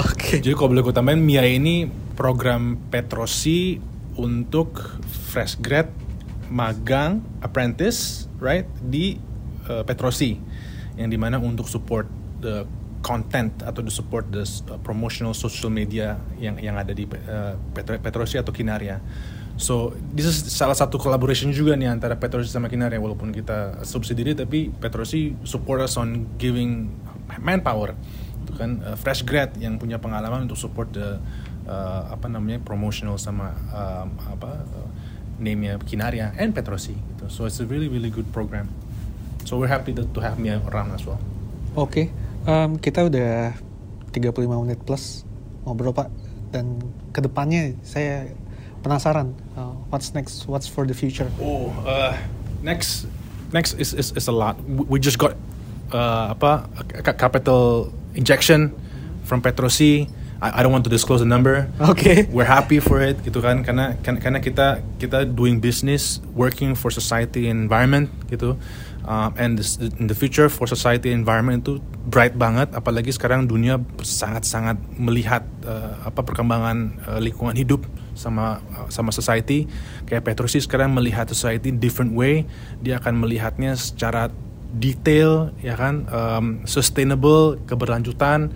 [0.03, 0.43] Oke.
[0.43, 1.87] Jadi kalau boleh gue tambahin, Mia ini
[2.19, 3.79] program Petrosi
[4.17, 5.01] untuk
[5.33, 5.89] fresh grad,
[6.49, 9.17] magang, apprentice, right di
[9.69, 10.41] uh, Petrosi,
[10.97, 12.09] yang di mana untuk support
[12.41, 12.65] the
[13.05, 18.01] content atau the support the uh, promotional social media yang yang ada di uh, Petro-
[18.03, 18.99] Petrosi atau Kinaria.
[19.57, 24.37] So this is salah satu collaboration juga nih antara Petrosi sama Kinaria walaupun kita subsidi
[24.37, 26.93] tapi Petrosi support us on giving
[27.41, 27.97] manpower
[28.47, 31.17] itu kan uh, fresh grad yang punya pengalaman untuk support the
[31.67, 34.89] uh, apa namanya promotional sama um, apa uh,
[35.37, 37.29] name-nya Kinaria and Petrosi gitu.
[37.29, 38.73] So it's a really really good program.
[39.47, 41.21] So we're happy to, to have me around as well.
[41.77, 42.11] Oke,
[42.49, 43.55] em, kita udah
[44.11, 45.23] 35 menit plus
[45.63, 46.09] ngobrol Pak
[46.51, 46.81] dan
[47.13, 48.33] ke depannya saya
[48.81, 51.29] penasaran uh, what's next, what's for the future.
[51.39, 52.17] Oh, uh,
[52.63, 53.07] next
[53.53, 54.57] next is, is is a lot.
[54.67, 55.37] We just got
[55.93, 56.67] uh, apa
[57.15, 58.73] capital injection
[59.27, 60.09] from Petrosi.
[60.41, 61.69] I, I don't want to disclose the number.
[61.81, 62.29] Oke.
[62.29, 67.49] We're happy for it gitu kan karena karena kita kita doing business working for society
[67.49, 68.61] and environment gitu.
[69.07, 71.79] Um, and this, in the future for society and environment itu
[72.11, 77.87] bright banget apalagi sekarang dunia sangat-sangat melihat uh, apa perkembangan uh, lingkungan hidup
[78.19, 79.71] sama uh, sama society
[80.11, 82.51] kayak Petrosi sekarang melihat society different way
[82.83, 84.27] dia akan melihatnya secara
[84.75, 88.51] detail ya kan um, sustainable keberlanjutan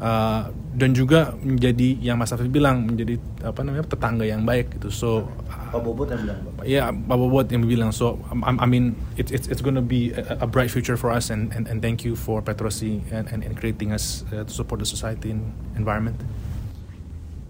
[0.00, 4.88] uh, dan juga menjadi yang Mas Afif bilang menjadi apa namanya tetangga yang baik gitu
[4.90, 5.28] so
[5.70, 6.62] Pak Bobot yang bilang Bapak.
[6.66, 10.42] ya Pak Bobot yang bilang so I, I mean it's it's it's gonna be a,
[10.42, 13.52] a bright future for us and and, and thank you for Petrosi and, and, and
[13.54, 16.16] creating us uh, to support the society and environment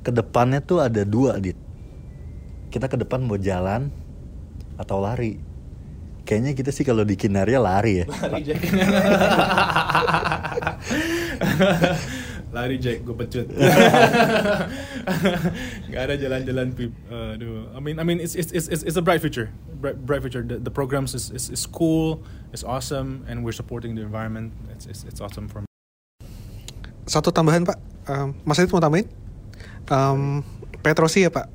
[0.00, 1.60] Ke depannya tuh ada dua, Dit.
[2.72, 3.92] Kita ke depan mau jalan
[4.80, 5.36] atau lari.
[6.24, 8.06] Kayaknya kita sih kalau di Kinaria lari ya.
[8.08, 8.48] lari
[12.78, 13.06] Jack.
[13.06, 13.46] Gue pecut.
[15.90, 16.92] Nggak ada jalan-jalan pip.
[17.10, 17.70] Aduh.
[17.72, 19.50] I mean I mean it's it's it's, it's a bright future.
[19.80, 20.42] Bright, bright future.
[20.42, 22.20] The, the programs is, is is cool.
[22.52, 23.24] It's awesome.
[23.30, 24.52] And we're supporting the environment.
[24.74, 25.70] It's it's, it's awesome for me.
[27.10, 29.10] Satu tambahan Pak, Em, Mas Adit mau tambahin?
[29.90, 30.46] Em,
[30.80, 31.50] Petrosi ya Pak,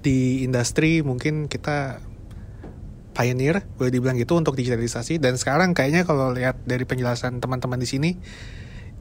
[0.00, 2.02] di industri mungkin kita
[3.14, 5.18] pioneer, boleh dibilang gitu untuk digitalisasi.
[5.18, 8.10] Dan sekarang kayaknya kalau lihat dari penjelasan teman-teman di sini,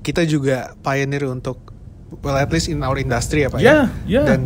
[0.07, 1.59] kita juga pioneer untuk,
[2.23, 4.23] well at least in our industry ya Pak Yeah, ya.
[4.23, 4.25] yeah.
[4.31, 4.41] Dan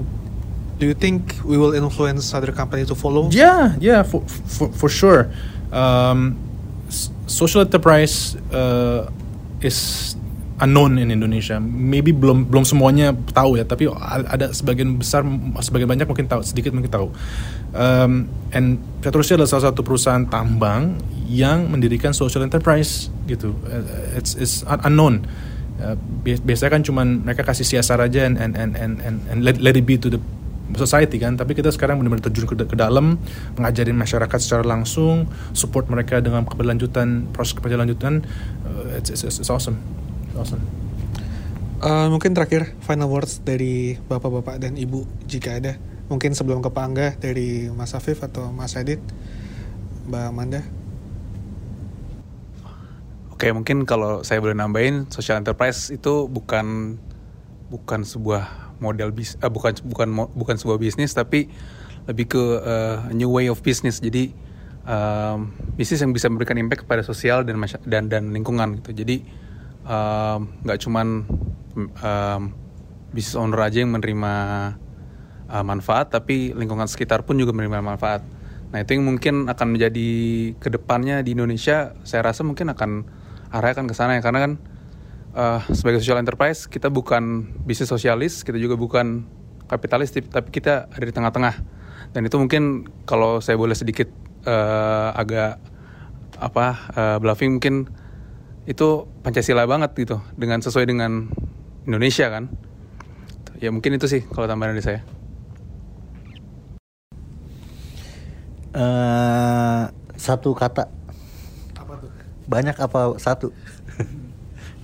[0.82, 3.30] do you think we will influence other company to follow?
[3.30, 5.30] Yeah, yeah, for for, for sure.
[5.70, 6.42] Um,
[7.30, 9.06] social enterprise uh,
[9.62, 10.18] is
[10.58, 11.62] unknown in Indonesia.
[11.62, 13.90] Maybe belum belum semuanya tahu ya, tapi
[14.30, 15.22] ada sebagian besar,
[15.62, 17.08] sebagian banyak mungkin tahu, sedikit mungkin tahu.
[17.72, 23.54] Um, and Petrosi adalah salah satu perusahaan tambang yang mendirikan social enterprise gitu.
[23.70, 25.30] Uh, it's it's unknown.
[25.82, 29.74] Uh, biasanya kan cuman mereka kasih CSR aja and and and and, and let, let
[29.74, 30.22] it be to the
[30.78, 31.36] society kan.
[31.36, 33.18] Tapi kita sekarang benar-benar terjun ke, ke dalam
[33.58, 38.24] mengajarin masyarakat secara langsung support mereka dengan keberlanjutan proses keberlanjutan.
[38.64, 39.82] Uh, it's, it's, it's awesome.
[40.38, 40.64] Awesome.
[41.82, 45.82] Uh, mungkin terakhir final words dari bapak-bapak dan ibu jika ada.
[46.14, 49.00] Mungkin sebelum ke Pak Angga dari Mas Afif atau Mas Adit
[50.12, 50.62] Mbak Amanda
[53.42, 56.94] Oke, mungkin kalau saya boleh nambahin, social enterprise itu bukan
[57.74, 61.50] bukan sebuah model bis, uh, bukan bukan bukan sebuah bisnis, tapi
[62.06, 63.98] lebih ke uh, new way of business.
[63.98, 64.30] Jadi
[64.86, 67.58] um, bisnis yang bisa memberikan impact kepada sosial dan
[67.90, 68.94] dan dan lingkungan gitu.
[68.94, 69.26] Jadi
[70.62, 71.26] nggak um, cuman
[71.82, 72.42] um,
[73.10, 74.34] bisnis owner aja yang menerima
[75.50, 78.22] uh, manfaat, tapi lingkungan sekitar pun juga menerima manfaat.
[78.70, 80.10] Nah itu yang mungkin akan menjadi
[80.62, 81.98] ke depannya di Indonesia.
[82.06, 83.18] Saya rasa mungkin akan
[83.52, 84.22] arahnya kan ke sana ya.
[84.24, 84.52] Karena kan
[85.36, 89.28] uh, sebagai social enterprise kita bukan bisnis sosialis kita juga bukan
[89.68, 91.56] kapitalis tapi kita ada di tengah-tengah.
[92.12, 94.12] Dan itu mungkin kalau saya boleh sedikit
[94.44, 95.60] uh, agak
[96.42, 96.66] apa
[96.98, 97.88] uh, bluffing mungkin
[98.68, 100.20] itu pancasila banget gitu.
[100.36, 101.32] Dengan sesuai dengan
[101.88, 102.52] Indonesia kan.
[103.62, 105.02] Ya mungkin itu sih kalau tambahan dari saya.
[108.72, 110.88] Uh, satu kata
[112.52, 113.56] banyak apa satu?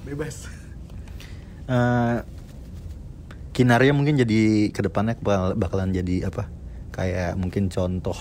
[0.07, 0.47] Bebas.
[1.67, 2.23] uh,
[3.51, 5.19] Kinaria mungkin jadi ke depannya
[5.59, 6.47] bakalan jadi apa?
[6.95, 8.15] Kayak mungkin contoh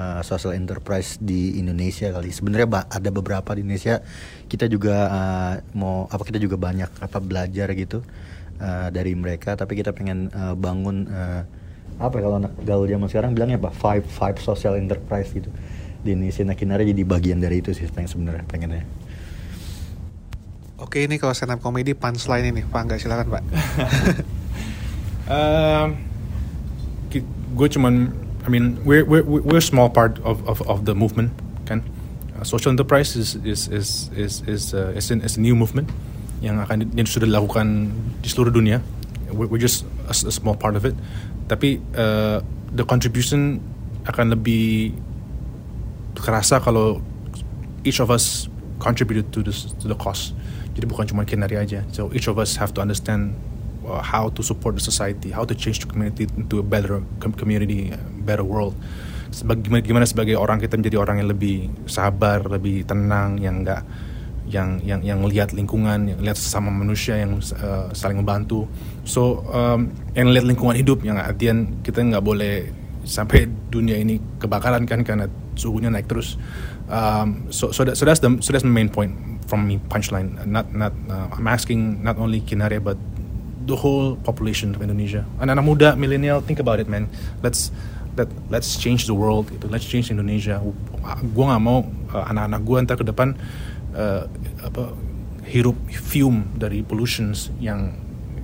[0.00, 2.32] uh, social enterprise di Indonesia kali.
[2.32, 4.00] Sebenarnya ada beberapa di Indonesia.
[4.48, 8.00] Kita juga uh, mau apa kita juga banyak apa belajar gitu
[8.62, 9.52] uh, dari mereka.
[9.58, 11.42] Tapi kita pengen uh, bangun uh,
[12.00, 13.74] apa ya, kalau anak gaul zaman sekarang bilangnya apa?
[13.74, 15.52] Five five social enterprise gitu
[16.00, 18.84] di Indonesia nah Kinara jadi bagian dari itu sih pengen sebenarnya pengennya
[20.80, 23.44] Oke ini kalau stand up comedy punchline ini Pak nggak silakan Pak.
[25.28, 25.86] uh,
[27.52, 31.36] gue cuman I mean we're we're we're small part of of, of the movement
[31.68, 31.84] kan.
[32.32, 35.92] Uh, social enterprise is is is is is, uh, is, is a new movement
[36.40, 37.92] yang akan yang sudah dilakukan
[38.24, 38.80] di seluruh dunia.
[39.28, 40.96] We're, we're just a, a small part of it.
[41.44, 42.40] Tapi uh,
[42.72, 43.60] the contribution
[44.08, 44.96] akan lebih
[46.20, 47.00] kerasa kalau
[47.82, 48.46] each of us
[48.80, 50.32] contributed to this to the cause.
[50.76, 51.84] Jadi bukan cuma Kenari aja.
[51.90, 53.36] So each of us have to understand
[53.84, 57.92] uh, how to support the society, how to change the community into a better community,
[58.24, 58.76] better world.
[59.30, 63.86] Sebagai, gimana sebagai orang kita menjadi orang yang lebih sabar, lebih tenang, yang enggak
[64.50, 68.66] yang yang yang lihat lingkungan, yang lihat sesama manusia yang uh, saling membantu.
[69.06, 72.66] So um, yang lihat lingkungan hidup yang artian kita nggak boleh
[73.06, 75.30] sampai dunia ini kebakaran kan karena
[75.60, 76.40] suhunya naik terus.
[76.88, 79.12] Um, so so that so that's the so that's the main point
[79.44, 80.40] from me punchline.
[80.48, 82.96] Not not uh, I'm asking not only Kinare but
[83.68, 85.28] the whole population of Indonesia.
[85.38, 87.12] Anak-anak muda, millennial, think about it, man.
[87.44, 87.68] Let's
[88.16, 89.52] let let's change the world.
[89.68, 90.58] Let's change Indonesia.
[91.22, 93.36] Gue nggak mau uh, anak-anak gue ntar ke depan
[93.94, 94.26] uh,
[94.64, 94.96] apa
[95.46, 97.94] hirup fume dari pollutions yang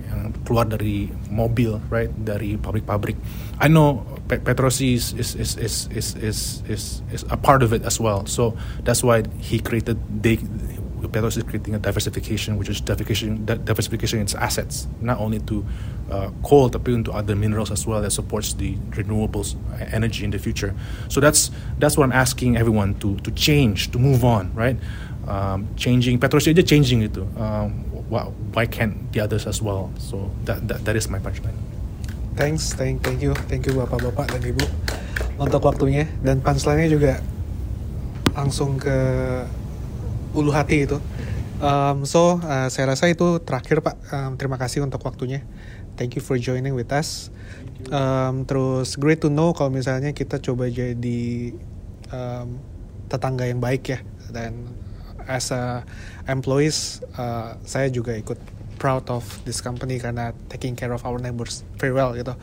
[0.07, 2.09] yang keluar dari mobil, right?
[2.09, 3.15] Dari pabrik-pabrik.
[3.59, 7.83] I know Petrosi is is, is is is is is is a part of it
[7.83, 8.25] as well.
[8.25, 10.37] So that's why he created they
[11.13, 15.65] is creating a diversification, which is diversification diversification its assets, not only to
[16.11, 19.55] uh, coal, but into other minerals as well that supports the renewables
[19.93, 20.73] energy in the future.
[21.09, 24.77] So that's that's what I'm asking everyone to to change, to move on, right?
[25.27, 27.27] Um, changing Petrosi aja changing itu.
[27.37, 29.91] Um, why can't the others as well?
[29.99, 31.66] So that that, that is my punchline.
[32.37, 34.61] Thanks, thank, thank you, thank you bapak-bapak dan ibu
[35.41, 37.13] untuk waktunya dan punchline-nya juga
[38.37, 38.93] langsung ke
[40.37, 41.01] ulu hati itu.
[41.57, 43.97] Um, so uh, saya rasa itu terakhir pak.
[44.13, 45.41] Um, terima kasih untuk waktunya.
[45.97, 47.33] Thank you for joining with us.
[47.89, 51.57] Um, terus great to know kalau misalnya kita coba jadi
[52.13, 52.61] um,
[53.09, 54.69] tetangga yang baik ya dan
[55.25, 55.81] as a
[56.29, 58.37] employees uh, saya juga ikut
[58.77, 62.37] proud of this company karena taking care of our neighbors very well gitu.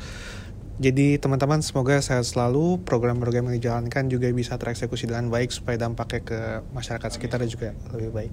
[0.74, 6.26] Jadi teman-teman semoga sehat selalu, program-program yang dijalankan juga bisa tereksekusi dengan baik supaya dampaknya
[6.26, 6.41] ke
[6.74, 8.32] masyarakat sekitar juga lebih baik.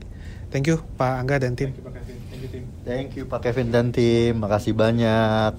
[0.50, 1.70] Thank you Pak Angga dan tim.
[2.82, 5.54] Thank you Pak Kevin dan tim, makasih banyak.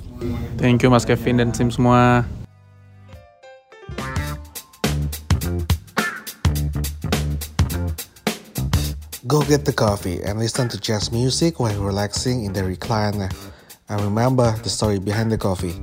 [0.58, 2.26] Thank you Mas Kevin dan tim semua.
[9.26, 13.32] Go get the coffee and listen to jazz music while relaxing in the recliner.
[13.88, 15.74] And remember the story behind the coffee.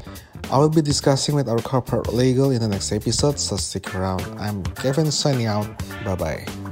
[0.51, 4.23] I will be discussing with our corporate legal in the next episode, so stick around.
[4.39, 5.67] I'm Kevin signing out.
[6.03, 6.68] Bye bye.